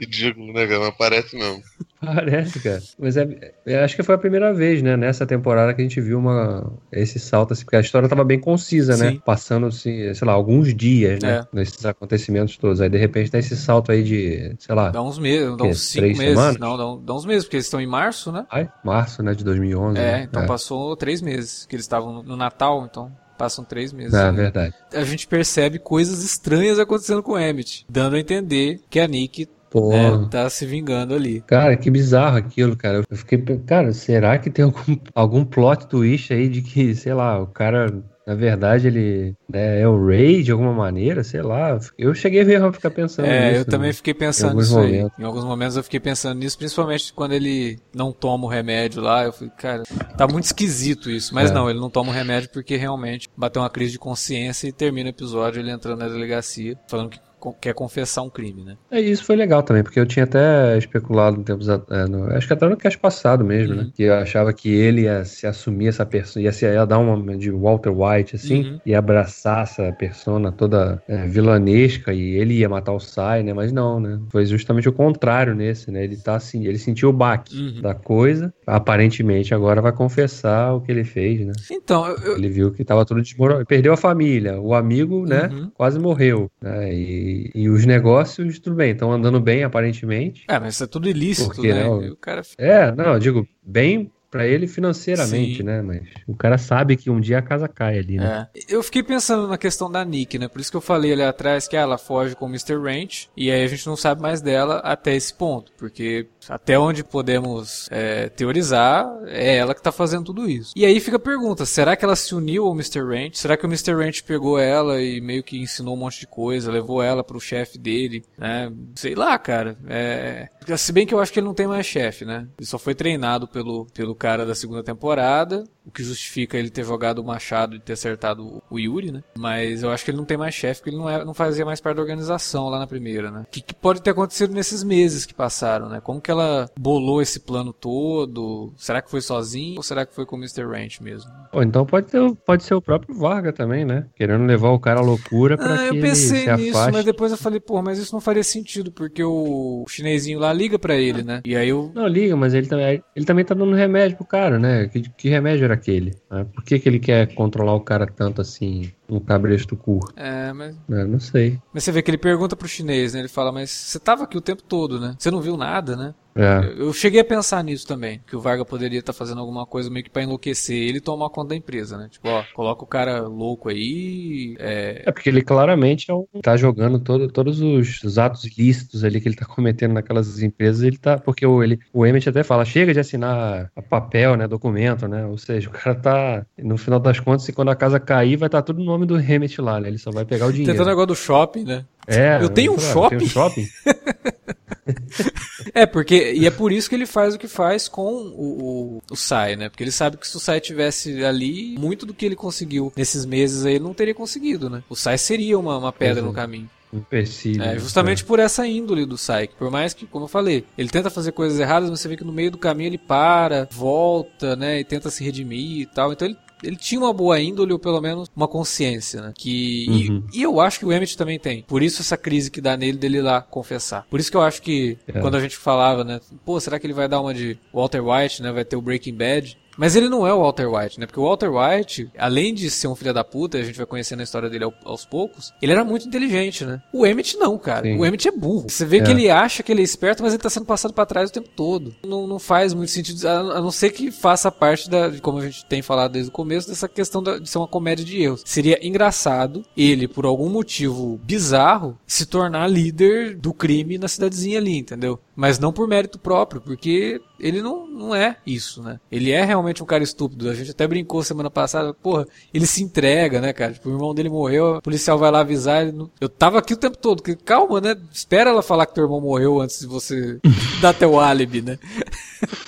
Ridículo, 0.00 0.52
né, 0.52 0.66
cara? 0.66 0.80
Mas 0.80 0.96
parece 0.96 1.36
mesmo. 1.36 1.62
Parece, 2.00 2.60
cara. 2.60 2.80
Mas 2.98 3.16
é, 3.16 3.52
é, 3.66 3.84
acho 3.84 3.94
que 3.94 4.02
foi 4.02 4.14
a 4.14 4.18
primeira 4.18 4.54
vez, 4.54 4.80
né, 4.82 4.96
nessa 4.96 5.26
temporada 5.26 5.74
que 5.74 5.80
a 5.80 5.84
gente 5.84 6.00
viu 6.00 6.18
uma, 6.18 6.72
esse 6.90 7.18
salto, 7.18 7.52
assim, 7.52 7.64
porque 7.64 7.76
a 7.76 7.80
história 7.80 8.08
tava 8.08 8.24
bem 8.24 8.40
concisa, 8.40 8.96
né? 8.96 9.10
Sim. 9.12 9.22
Passando, 9.24 9.66
assim, 9.66 10.12
sei 10.14 10.26
lá, 10.26 10.32
alguns 10.32 10.74
dias, 10.74 11.20
né? 11.22 11.40
É. 11.40 11.46
Nesses 11.56 11.84
acontecimentos 11.84 12.56
todos. 12.56 12.80
Aí, 12.80 12.88
de 12.88 12.96
repente, 12.98 13.30
tem 13.30 13.40
esse 13.40 13.56
salto 13.56 13.92
aí 13.92 14.02
de, 14.02 14.54
sei 14.58 14.74
lá, 14.74 14.90
dá 14.90 15.02
uns 15.02 15.18
meses, 15.18 15.56
dá 15.56 15.64
uns 15.64 15.80
cinco 15.80 16.04
Três 16.06 16.18
meses, 16.18 16.34
semanas? 16.34 16.56
não, 16.58 16.76
dá, 16.76 16.86
um- 16.88 17.04
dá 17.04 17.14
uns 17.14 17.26
meses, 17.26 17.44
porque 17.44 17.56
eles 17.56 17.66
estão 17.66 17.80
em 17.80 17.86
março, 17.86 18.32
né? 18.32 18.46
ai, 18.50 18.68
março, 18.84 19.22
né, 19.22 19.34
de 19.34 19.44
2011. 19.44 19.98
É, 19.98 20.02
né? 20.02 20.26
então 20.28 20.42
é. 20.42 20.46
passou 20.46 20.96
três 20.96 21.20
meses, 21.20 21.66
que 21.66 21.76
eles 21.76 21.84
estavam 21.84 22.22
no- 22.22 22.36
Natal, 22.36 22.86
então 22.90 23.12
passam 23.36 23.64
três 23.64 23.92
meses. 23.92 24.14
É, 24.14 24.30
verdade. 24.32 24.74
a 24.94 25.02
gente 25.04 25.26
percebe 25.26 25.78
coisas 25.78 26.22
estranhas 26.24 26.78
acontecendo 26.78 27.22
com 27.22 27.32
o 27.32 27.38
Emmett, 27.38 27.84
dando 27.88 28.16
a 28.16 28.18
entender 28.20 28.80
que 28.88 28.98
a 29.00 29.06
Nick 29.08 29.46
Pô, 29.70 29.90
né, 29.90 30.28
tá 30.30 30.50
se 30.50 30.66
vingando 30.66 31.14
ali. 31.14 31.40
cara, 31.46 31.76
que 31.76 31.90
bizarro 31.90 32.36
aquilo, 32.36 32.76
cara. 32.76 33.02
Eu 33.08 33.16
fiquei, 33.16 33.38
cara, 33.66 33.92
será 33.92 34.36
que 34.38 34.50
tem 34.50 34.64
algum, 34.64 34.96
algum 35.14 35.44
plot 35.44 35.86
twist 35.86 36.32
aí 36.32 36.48
de 36.48 36.60
que, 36.60 36.94
sei 36.94 37.14
lá, 37.14 37.40
o 37.40 37.46
cara, 37.46 38.02
na 38.26 38.34
verdade, 38.34 38.88
ele 38.88 39.36
né, 39.48 39.80
é 39.80 39.86
o 39.88 40.04
Ray 40.06 40.42
de 40.42 40.50
alguma 40.52 40.72
maneira, 40.72 41.22
sei 41.22 41.40
lá. 41.42 41.78
Eu 41.96 42.12
cheguei 42.14 42.44
mesmo 42.44 42.66
a 42.66 42.72
ficar 42.72 42.90
pensando 42.90 43.26
É, 43.26 43.48
nisso. 43.50 43.60
eu 43.60 43.64
também 43.64 43.88
né? 43.88 43.92
fiquei 43.92 44.12
pensando 44.12 44.56
nisso 44.56 44.78
aí. 44.78 45.06
Em 45.18 45.24
alguns 45.24 45.44
momentos 45.44 45.76
eu 45.76 45.82
fiquei 45.84 46.00
pensando 46.00 46.38
nisso, 46.38 46.58
principalmente 46.58 47.12
quando 47.12 47.32
ele 47.32 47.78
não 47.94 48.12
toma 48.12 48.46
o 48.46 48.48
remédio 48.50 49.00
lá. 49.00 49.24
Eu 49.24 49.32
falei, 49.32 49.52
cara, 49.56 49.82
tá 50.16 50.26
muito 50.26 50.44
esquisito 50.44 51.08
isso. 51.10 51.32
Mas 51.34 51.50
É. 51.50 51.54
não, 51.54 51.70
ele 51.70 51.78
não 51.78 51.90
toma 51.90 52.10
o 52.10 52.14
remédio 52.14 52.50
porque 52.52 52.76
realmente 52.76 53.28
bateu 53.36 53.62
uma 53.62 53.70
crise 53.70 53.92
de 53.92 53.98
consciência 54.00 54.66
e 54.68 54.72
termina 54.72 55.08
o 55.08 55.10
episódio 55.10 55.60
ele 55.60 55.70
entrando 55.70 56.00
na 56.00 56.08
delegacia, 56.08 56.76
falando 56.88 57.10
que 57.10 57.20
quer 57.60 57.74
confessar 57.74 58.22
um 58.22 58.30
crime, 58.30 58.62
né? 58.62 58.76
É, 58.90 59.00
isso 59.00 59.24
foi 59.24 59.36
legal 59.36 59.62
também, 59.62 59.82
porque 59.82 59.98
eu 59.98 60.06
tinha 60.06 60.24
até 60.24 60.76
especulado 60.76 61.38
um 61.40 61.42
tempos 61.42 61.68
é, 61.68 61.78
no- 62.08 62.26
acho 62.36 62.46
que 62.46 62.52
até 62.52 62.68
no 62.68 62.76
cast 62.76 62.98
passado 62.98 63.44
mesmo, 63.44 63.74
né? 63.74 63.82
Uhum. 63.82 63.90
Que 63.94 64.02
eu 64.04 64.14
achava 64.14 64.52
que 64.52 64.68
ele 64.70 65.02
ia 65.02 65.24
se 65.24 65.46
assumir 65.46 65.88
essa 65.88 66.04
persona, 66.06 66.44
ia, 66.44 66.52
se, 66.52 66.64
ia 66.66 66.84
dar 66.84 66.98
uma 66.98 67.36
de 67.36 67.50
Walter 67.50 67.90
White, 67.90 68.36
assim, 68.36 68.62
Uhum. 68.64 68.80
e 68.84 68.94
abraçar 68.94 69.62
essa 69.62 69.92
persona 69.92 70.52
toda 70.52 71.02
é, 71.08 71.26
vilanesca 71.26 72.12
e 72.12 72.34
ele 72.36 72.54
ia 72.54 72.68
matar 72.68 72.92
o 72.92 73.00
Sai, 73.00 73.42
né? 73.42 73.52
Mas 73.52 73.72
não, 73.72 73.98
né? 74.00 74.18
Foi 74.30 74.44
justamente 74.46 74.88
o 74.88 74.92
contrário 74.92 75.54
nesse, 75.54 75.90
né? 75.90 76.04
Ele 76.04 76.16
tá 76.16 76.36
assim, 76.36 76.66
ele 76.66 76.78
sentiu 76.78 77.08
o 77.10 77.12
baque 77.12 77.56
Uhum. 77.56 77.80
da 77.80 77.94
coisa, 77.94 78.52
aparentemente 78.66 79.54
agora 79.54 79.80
vai 79.80 79.92
confessar 79.92 80.74
o 80.74 80.80
que 80.80 80.90
ele 80.90 81.04
fez, 81.04 81.46
né? 81.46 81.52
Então, 81.70 82.06
eu, 82.06 82.16
eu- 82.18 82.36
Ele 82.36 82.48
viu 82.48 82.72
que 82.72 82.84
tava 82.84 83.04
tudo 83.04 83.22
desmoronado. 83.22 83.66
Perdeu 83.66 83.92
a 83.92 83.96
família. 83.96 84.58
O 84.60 84.74
amigo, 84.74 85.26
né? 85.26 85.48
Uhum. 85.52 85.70
Quase 85.74 85.98
morreu. 85.98 86.50
né, 86.62 86.92
E, 86.94 87.29
e 87.54 87.68
os 87.68 87.84
negócios, 87.86 88.58
tudo 88.58 88.76
bem, 88.76 88.92
estão 88.92 89.12
andando 89.12 89.40
bem, 89.40 89.64
aparentemente. 89.64 90.44
É, 90.48 90.58
mas 90.58 90.74
isso 90.74 90.84
é 90.84 90.86
tudo 90.86 91.08
ilícito, 91.08 91.54
Por 91.54 91.62
quê, 91.62 91.74
né? 91.74 91.84
não? 91.84 92.02
E 92.02 92.10
o 92.10 92.16
cara 92.16 92.42
É, 92.58 92.92
não, 92.92 93.14
eu 93.14 93.18
digo, 93.18 93.48
bem 93.62 94.10
para 94.30 94.46
ele 94.46 94.68
financeiramente, 94.68 95.58
Sim. 95.58 95.62
né? 95.64 95.82
Mas 95.82 96.02
o 96.26 96.36
cara 96.36 96.56
sabe 96.56 96.96
que 96.96 97.10
um 97.10 97.20
dia 97.20 97.38
a 97.38 97.42
casa 97.42 97.66
cai 97.66 97.98
ali, 97.98 98.16
né? 98.16 98.46
É. 98.54 98.60
Eu 98.68 98.82
fiquei 98.82 99.02
pensando 99.02 99.48
na 99.48 99.58
questão 99.58 99.90
da 99.90 100.04
Nick, 100.04 100.38
né? 100.38 100.46
Por 100.46 100.60
isso 100.60 100.70
que 100.70 100.76
eu 100.76 100.80
falei 100.80 101.12
ali 101.12 101.22
atrás 101.22 101.66
que 101.66 101.76
ela 101.76 101.98
foge 101.98 102.36
com 102.36 102.46
o 102.46 102.48
Mr. 102.48 102.76
Ranch 102.76 103.28
e 103.36 103.50
aí 103.50 103.64
a 103.64 103.66
gente 103.66 103.86
não 103.86 103.96
sabe 103.96 104.22
mais 104.22 104.40
dela 104.40 104.76
até 104.84 105.16
esse 105.16 105.34
ponto, 105.34 105.72
porque 105.76 106.28
até 106.48 106.78
onde 106.78 107.04
podemos 107.04 107.88
é, 107.90 108.28
teorizar 108.28 109.06
é 109.26 109.56
ela 109.56 109.74
que 109.74 109.82
tá 109.82 109.92
fazendo 109.92 110.24
tudo 110.24 110.48
isso. 110.48 110.72
E 110.76 110.84
aí 110.84 111.00
fica 111.00 111.16
a 111.16 111.20
pergunta: 111.20 111.66
será 111.66 111.96
que 111.96 112.04
ela 112.04 112.16
se 112.16 112.34
uniu 112.34 112.66
ao 112.66 112.72
Mr. 112.72 113.00
Ranch? 113.02 113.38
Será 113.38 113.56
que 113.56 113.64
o 113.64 113.68
Mr. 113.68 113.94
Ranch 113.94 114.22
pegou 114.22 114.58
ela 114.58 115.00
e 115.02 115.20
meio 115.20 115.42
que 115.42 115.58
ensinou 115.58 115.94
um 115.94 115.98
monte 115.98 116.20
de 116.20 116.26
coisa, 116.26 116.70
levou 116.70 117.02
ela 117.02 117.22
pro 117.22 117.40
chefe 117.40 117.78
dele, 117.78 118.24
né? 118.38 118.72
Sei 118.94 119.14
lá, 119.14 119.38
cara. 119.38 119.76
É... 119.86 120.48
Se 120.76 120.92
bem 120.92 121.06
que 121.06 121.14
eu 121.14 121.20
acho 121.20 121.32
que 121.32 121.40
ele 121.40 121.46
não 121.46 121.54
tem 121.54 121.66
mais 121.66 121.86
chefe, 121.86 122.24
né? 122.24 122.46
Ele 122.58 122.66
só 122.66 122.78
foi 122.78 122.94
treinado 122.94 123.48
pelo, 123.48 123.86
pelo 123.86 124.14
cara 124.14 124.46
da 124.46 124.54
segunda 124.54 124.82
temporada, 124.82 125.64
o 125.84 125.90
que 125.90 126.02
justifica 126.02 126.56
ele 126.56 126.70
ter 126.70 126.84
jogado 126.84 127.18
o 127.18 127.24
machado 127.24 127.76
e 127.76 127.80
ter 127.80 127.94
acertado 127.94 128.62
o 128.70 128.78
Yuri, 128.78 129.10
né? 129.10 129.22
Mas 129.36 129.82
eu 129.82 129.90
acho 129.90 130.04
que 130.04 130.10
ele 130.10 130.18
não 130.18 130.24
tem 130.24 130.36
mais 130.36 130.54
chefe, 130.54 130.80
porque 130.80 130.90
ele 130.90 130.98
não, 130.98 131.08
é, 131.08 131.24
não 131.24 131.34
fazia 131.34 131.64
mais 131.64 131.80
parte 131.80 131.96
da 131.96 132.02
organização 132.02 132.68
lá 132.68 132.78
na 132.78 132.86
primeira, 132.86 133.30
né? 133.30 133.40
O 133.46 133.50
que, 133.50 133.60
que 133.60 133.74
pode 133.74 134.00
ter 134.00 134.10
acontecido 134.10 134.54
nesses 134.54 134.84
meses 134.84 135.26
que 135.26 135.34
passaram, 135.34 135.88
né? 135.88 136.00
Como 136.00 136.20
que 136.20 136.29
ela 136.30 136.68
bolou 136.78 137.20
esse 137.20 137.40
plano 137.40 137.72
todo? 137.72 138.72
Será 138.76 139.00
que 139.02 139.10
foi 139.10 139.20
sozinho 139.20 139.76
ou 139.76 139.82
será 139.82 140.04
que 140.06 140.14
foi 140.14 140.24
com 140.26 140.36
o 140.36 140.38
Mr. 140.38 140.64
Ranch 140.64 141.00
mesmo? 141.02 141.30
Ou 141.52 141.62
então 141.62 141.84
pode, 141.84 142.06
ter, 142.08 142.20
pode 142.46 142.62
ser 142.64 142.74
o 142.74 142.82
próprio 142.82 143.14
Varga 143.16 143.52
também, 143.52 143.84
né? 143.84 144.06
Querendo 144.14 144.44
levar 144.44 144.70
o 144.70 144.78
cara 144.78 145.00
à 145.00 145.02
loucura 145.02 145.56
pra 145.56 145.74
Ah, 145.74 145.78
que 145.78 145.84
eu 145.84 145.92
ele 145.94 146.02
pensei 146.02 146.40
se 146.44 146.56
nisso, 146.56 146.70
afaste. 146.76 146.92
mas 146.92 147.04
depois 147.04 147.32
eu 147.32 147.38
falei, 147.38 147.60
pô, 147.60 147.80
mas 147.82 147.98
isso 147.98 148.14
não 148.14 148.20
faria 148.20 148.42
sentido, 148.44 148.90
porque 148.92 149.22
o 149.22 149.84
chinesinho 149.88 150.38
lá 150.38 150.52
liga 150.52 150.78
pra 150.78 150.94
ele, 150.96 151.22
né? 151.22 151.40
E 151.44 151.56
aí 151.56 151.68
eu. 151.68 151.90
Não, 151.94 152.06
liga, 152.06 152.36
mas 152.36 152.54
ele 152.54 152.66
também, 152.66 153.02
ele 153.16 153.24
também 153.24 153.44
tá 153.44 153.54
dando 153.54 153.74
remédio 153.74 154.16
pro 154.16 154.26
cara, 154.26 154.58
né? 154.58 154.88
Que, 154.88 155.02
que 155.02 155.28
remédio 155.28 155.64
era 155.64 155.74
aquele? 155.74 156.14
né? 156.30 156.46
Por 156.54 156.64
que, 156.64 156.78
que 156.78 156.88
ele 156.88 156.98
quer 156.98 157.34
controlar 157.34 157.74
o 157.74 157.80
cara 157.80 158.06
tanto 158.06 158.40
assim, 158.40 158.90
um 159.14 159.20
cabresto 159.20 159.76
curto? 159.76 160.12
É, 160.16 160.52
mas. 160.52 160.76
Né? 160.88 161.04
Não 161.04 161.20
sei. 161.20 161.60
Mas 161.72 161.84
você 161.84 161.92
vê 161.92 162.02
que 162.02 162.10
ele 162.10 162.18
pergunta 162.18 162.56
pro 162.56 162.68
chinês, 162.68 163.14
né? 163.14 163.20
Ele 163.20 163.28
fala, 163.28 163.52
mas 163.52 163.70
você 163.70 163.98
tava 163.98 164.24
aqui 164.24 164.36
o 164.36 164.40
tempo 164.40 164.62
todo, 164.62 165.00
né? 165.00 165.14
Você 165.18 165.30
não 165.30 165.40
viu 165.40 165.56
nada, 165.56 165.96
né? 165.96 166.14
É. 166.40 166.74
Eu 166.78 166.90
eu 166.90 166.94
cheguei 166.94 167.20
a 167.20 167.24
pensar 167.24 167.62
nisso 167.62 167.86
também, 167.86 168.20
que 168.26 168.34
o 168.34 168.40
Varga 168.40 168.64
poderia 168.64 168.98
estar 168.98 169.12
fazendo 169.12 169.40
alguma 169.40 169.64
coisa 169.64 169.88
meio 169.88 170.04
que 170.04 170.10
pra 170.10 170.24
enlouquecer 170.24 170.76
ele 170.76 170.98
e 170.98 171.00
tomar 171.00 171.30
conta 171.30 171.50
da 171.50 171.56
empresa, 171.56 171.96
né? 171.96 172.08
Tipo, 172.10 172.28
ó, 172.28 172.42
coloca 172.52 172.82
o 172.82 172.86
cara 172.86 173.20
louco 173.28 173.68
aí, 173.68 174.56
é, 174.58 175.04
É 175.06 175.12
porque 175.12 175.28
ele 175.28 175.40
claramente 175.40 176.10
é 176.10 176.14
um, 176.14 176.26
tá 176.42 176.56
jogando 176.56 176.98
todo, 176.98 177.28
todos 177.28 177.60
os, 177.60 178.02
os 178.02 178.18
atos 178.18 178.44
ilícitos 178.44 179.04
ali 179.04 179.20
que 179.20 179.28
ele 179.28 179.36
tá 179.36 179.46
cometendo 179.46 179.94
naquelas 179.94 180.42
empresas, 180.42 180.82
ele 180.82 180.98
tá. 180.98 181.16
Porque 181.16 181.46
o, 181.46 181.62
ele, 181.62 181.78
o 181.92 182.04
Emmett 182.04 182.28
até 182.28 182.42
fala, 182.42 182.64
chega 182.64 182.92
de 182.92 182.98
assinar 182.98 183.70
papel, 183.88 184.36
né? 184.36 184.48
Documento, 184.48 185.06
né? 185.06 185.24
Ou 185.26 185.38
seja, 185.38 185.68
o 185.68 185.72
cara 185.72 185.94
tá. 185.94 186.46
No 186.58 186.76
final 186.76 186.98
das 186.98 187.20
contas, 187.20 187.44
se 187.44 187.52
quando 187.52 187.70
a 187.70 187.76
casa 187.76 188.00
cair, 188.00 188.36
vai 188.36 188.48
estar 188.48 188.62
tudo 188.62 188.80
no 188.80 188.86
nome 188.86 189.06
do 189.06 189.16
Emmett 189.16 189.60
lá, 189.60 189.78
né? 189.78 189.86
Ele 189.88 189.98
só 189.98 190.10
vai 190.10 190.24
pegar 190.24 190.46
o 190.46 190.52
dinheiro. 190.52 190.72
tentando 190.72 190.88
o 190.88 190.90
negócio 190.90 191.06
do 191.06 191.14
shopping, 191.14 191.62
né? 191.62 191.84
É, 192.08 192.42
Eu 192.42 192.48
tenho 192.48 192.72
um 192.72 192.76
claro, 192.76 193.10
tem 193.10 193.18
um 193.18 193.26
shopping? 193.28 193.68
É, 195.74 195.86
porque. 195.86 196.32
E 196.32 196.46
é 196.46 196.50
por 196.50 196.72
isso 196.72 196.88
que 196.88 196.94
ele 196.94 197.06
faz 197.06 197.34
o 197.34 197.38
que 197.38 197.48
faz 197.48 197.88
com 197.88 198.12
o, 198.12 198.98
o, 198.98 199.02
o 199.10 199.16
Sai, 199.16 199.56
né? 199.56 199.68
Porque 199.68 199.84
ele 199.84 199.92
sabe 199.92 200.16
que 200.16 200.26
se 200.26 200.36
o 200.36 200.40
Sai 200.40 200.60
tivesse 200.60 201.24
ali, 201.24 201.76
muito 201.78 202.06
do 202.06 202.14
que 202.14 202.26
ele 202.26 202.36
conseguiu 202.36 202.92
nesses 202.96 203.24
meses 203.24 203.64
aí 203.64 203.74
ele 203.74 203.84
não 203.84 203.94
teria 203.94 204.14
conseguido, 204.14 204.68
né? 204.68 204.82
O 204.88 204.96
Sai 204.96 205.18
seria 205.18 205.58
uma, 205.58 205.78
uma 205.78 205.92
pedra 205.92 206.14
Exato. 206.14 206.26
no 206.26 206.32
caminho. 206.32 206.68
Empecilho. 206.92 207.62
É, 207.62 207.78
justamente 207.78 208.24
por 208.24 208.40
essa 208.40 208.66
índole 208.66 209.06
do 209.06 209.16
Sai, 209.16 209.46
que 209.46 209.54
por 209.54 209.70
mais 209.70 209.94
que, 209.94 210.06
como 210.06 210.24
eu 210.24 210.28
falei, 210.28 210.64
ele 210.76 210.88
tenta 210.88 211.08
fazer 211.08 211.32
coisas 211.32 211.58
erradas, 211.60 211.88
mas 211.88 212.00
você 212.00 212.08
vê 212.08 212.16
que 212.16 212.24
no 212.24 212.32
meio 212.32 212.50
do 212.50 212.58
caminho 212.58 212.88
ele 212.88 212.98
para, 212.98 213.68
volta, 213.70 214.56
né, 214.56 214.80
e 214.80 214.84
tenta 214.84 215.10
se 215.10 215.22
redimir 215.22 215.82
e 215.82 215.86
tal. 215.86 216.12
Então 216.12 216.26
ele, 216.26 216.36
ele 216.62 216.76
tinha 216.76 217.00
uma 217.00 217.12
boa 217.12 217.40
índole, 217.40 217.72
ou 217.72 217.78
pelo 217.78 218.00
menos 218.00 218.28
uma 218.36 218.48
consciência, 218.48 219.20
né? 219.22 219.32
Que, 219.36 219.86
e- 219.88 220.08
Uhum. 220.10 220.22
e, 220.32 220.42
eu 220.42 220.60
acho 220.60 220.78
que 220.78 220.84
o 220.86 220.92
Emmett 220.92 221.16
também 221.16 221.38
tem. 221.38 221.62
Por 221.62 221.82
isso 221.82 222.02
essa 222.02 222.16
crise 222.16 222.50
que 222.50 222.60
dá 222.60 222.76
nele 222.76 222.98
dele 222.98 223.18
ir 223.18 223.22
lá 223.22 223.40
confessar. 223.40 224.06
Por 224.10 224.20
isso 224.20 224.30
que 224.30 224.36
eu 224.36 224.42
acho 224.42 224.60
que 224.62 224.96
É. 225.08 225.20
quando 225.20 225.36
a 225.36 225.40
gente 225.40 225.56
falava, 225.56 226.04
né, 226.04 226.20
pô, 226.44 226.58
será 226.60 226.78
que 226.78 226.86
ele 226.86 226.94
vai 226.94 227.08
dar 227.08 227.20
uma 227.20 227.34
de 227.34 227.58
Walter 227.72 228.00
White, 228.00 228.42
né? 228.42 228.52
Vai 228.52 228.64
ter 228.64 228.76
o 228.76 228.82
Breaking 228.82 229.14
Bad. 229.14 229.58
Mas 229.80 229.96
ele 229.96 230.10
não 230.10 230.26
é 230.26 230.34
o 230.34 230.42
Walter 230.42 230.66
White, 230.70 231.00
né? 231.00 231.06
Porque 231.06 231.18
o 231.18 231.22
Walter 231.24 231.48
White, 231.50 232.10
além 232.18 232.52
de 232.52 232.68
ser 232.70 232.86
um 232.86 232.94
filho 232.94 233.14
da 233.14 233.24
puta, 233.24 233.56
a 233.56 233.62
gente 233.62 233.78
vai 233.78 233.86
conhecendo 233.86 234.20
a 234.20 234.22
história 234.22 234.50
dele 234.50 234.64
ao- 234.64 234.74
aos 234.84 235.06
poucos, 235.06 235.54
ele 235.62 235.72
era 235.72 235.82
muito 235.82 236.06
inteligente, 236.06 236.66
né? 236.66 236.82
O 236.92 237.06
Emmett 237.06 237.38
não, 237.38 237.56
cara. 237.56 237.84
Sim. 237.86 237.96
O 237.98 238.04
Emmett 238.04 238.28
é 238.28 238.30
burro. 238.30 238.66
Você 238.68 238.84
vê 238.84 238.98
É. 238.98 239.02
que 239.02 239.10
ele 239.10 239.30
acha 239.30 239.62
que 239.62 239.72
ele 239.72 239.80
é 239.80 239.84
esperto, 239.84 240.22
mas 240.22 240.34
ele 240.34 240.42
tá 240.42 240.50
sendo 240.50 240.66
passado 240.66 240.92
pra 240.92 241.06
trás 241.06 241.30
o 241.30 241.32
tempo 241.32 241.48
todo. 241.56 241.94
Não, 242.06 242.26
não 242.26 242.38
faz 242.38 242.74
muito 242.74 242.90
sentido, 242.90 243.26
a, 243.26 243.58
não 243.62 243.70
ser 243.70 243.88
que 243.90 244.10
faça 244.10 244.52
parte 244.52 244.90
da, 244.90 245.10
como 245.22 245.38
a 245.38 245.46
gente 245.46 245.64
tem 245.64 245.80
falado 245.80 246.12
desde 246.12 246.28
o 246.28 246.32
começo, 246.32 246.68
dessa 246.68 246.86
questão 246.86 247.22
da- 247.22 247.38
de 247.38 247.48
ser 247.48 247.56
uma 247.56 247.66
comédia 247.66 248.04
de 248.04 248.20
erros. 248.22 248.42
Seria 248.44 248.78
engraçado 248.86 249.64
ele, 249.74 250.06
por 250.06 250.26
algum 250.26 250.50
motivo 250.50 251.18
bizarro, 251.24 251.98
se 252.06 252.26
tornar 252.26 252.68
líder 252.68 253.34
do 253.34 253.54
crime 253.54 253.96
na 253.96 254.08
cidadezinha 254.08 254.58
ali, 254.58 254.76
entendeu? 254.76 255.18
Mas 255.34 255.58
não 255.58 255.72
por 255.72 255.88
mérito 255.88 256.18
próprio, 256.18 256.60
porque 256.60 257.18
ele 257.40 257.62
não, 257.62 257.86
não 257.86 258.14
é 258.14 258.36
isso, 258.46 258.82
né? 258.82 258.98
Ele 259.10 259.30
é 259.30 259.44
realmente 259.44 259.82
um 259.82 259.86
cara 259.86 260.02
estúpido. 260.02 260.48
A 260.48 260.54
gente 260.54 260.70
até 260.70 260.86
brincou 260.86 261.22
semana 261.22 261.50
passada, 261.50 261.94
porra, 261.94 262.26
ele 262.52 262.66
se 262.66 262.82
entrega, 262.82 263.40
né, 263.40 263.52
cara? 263.52 263.72
Tipo, 263.72 263.88
o 263.88 263.92
irmão 263.92 264.14
dele 264.14 264.28
morreu, 264.28 264.76
o 264.76 264.82
policial 264.82 265.18
vai 265.18 265.30
lá 265.30 265.40
avisar. 265.40 265.82
Ele 265.82 265.92
não... 265.92 266.10
Eu 266.20 266.28
tava 266.28 266.58
aqui 266.58 266.74
o 266.74 266.76
tempo 266.76 266.96
todo, 266.96 267.22
que 267.22 267.34
calma, 267.36 267.80
né? 267.80 267.96
Espera 268.12 268.50
ela 268.50 268.62
falar 268.62 268.86
que 268.86 268.94
teu 268.94 269.04
irmão 269.04 269.20
morreu 269.20 269.60
antes 269.60 269.80
de 269.80 269.86
você 269.86 270.38
dar 270.80 270.94
teu 270.94 271.18
álibi, 271.18 271.62
né? 271.62 271.78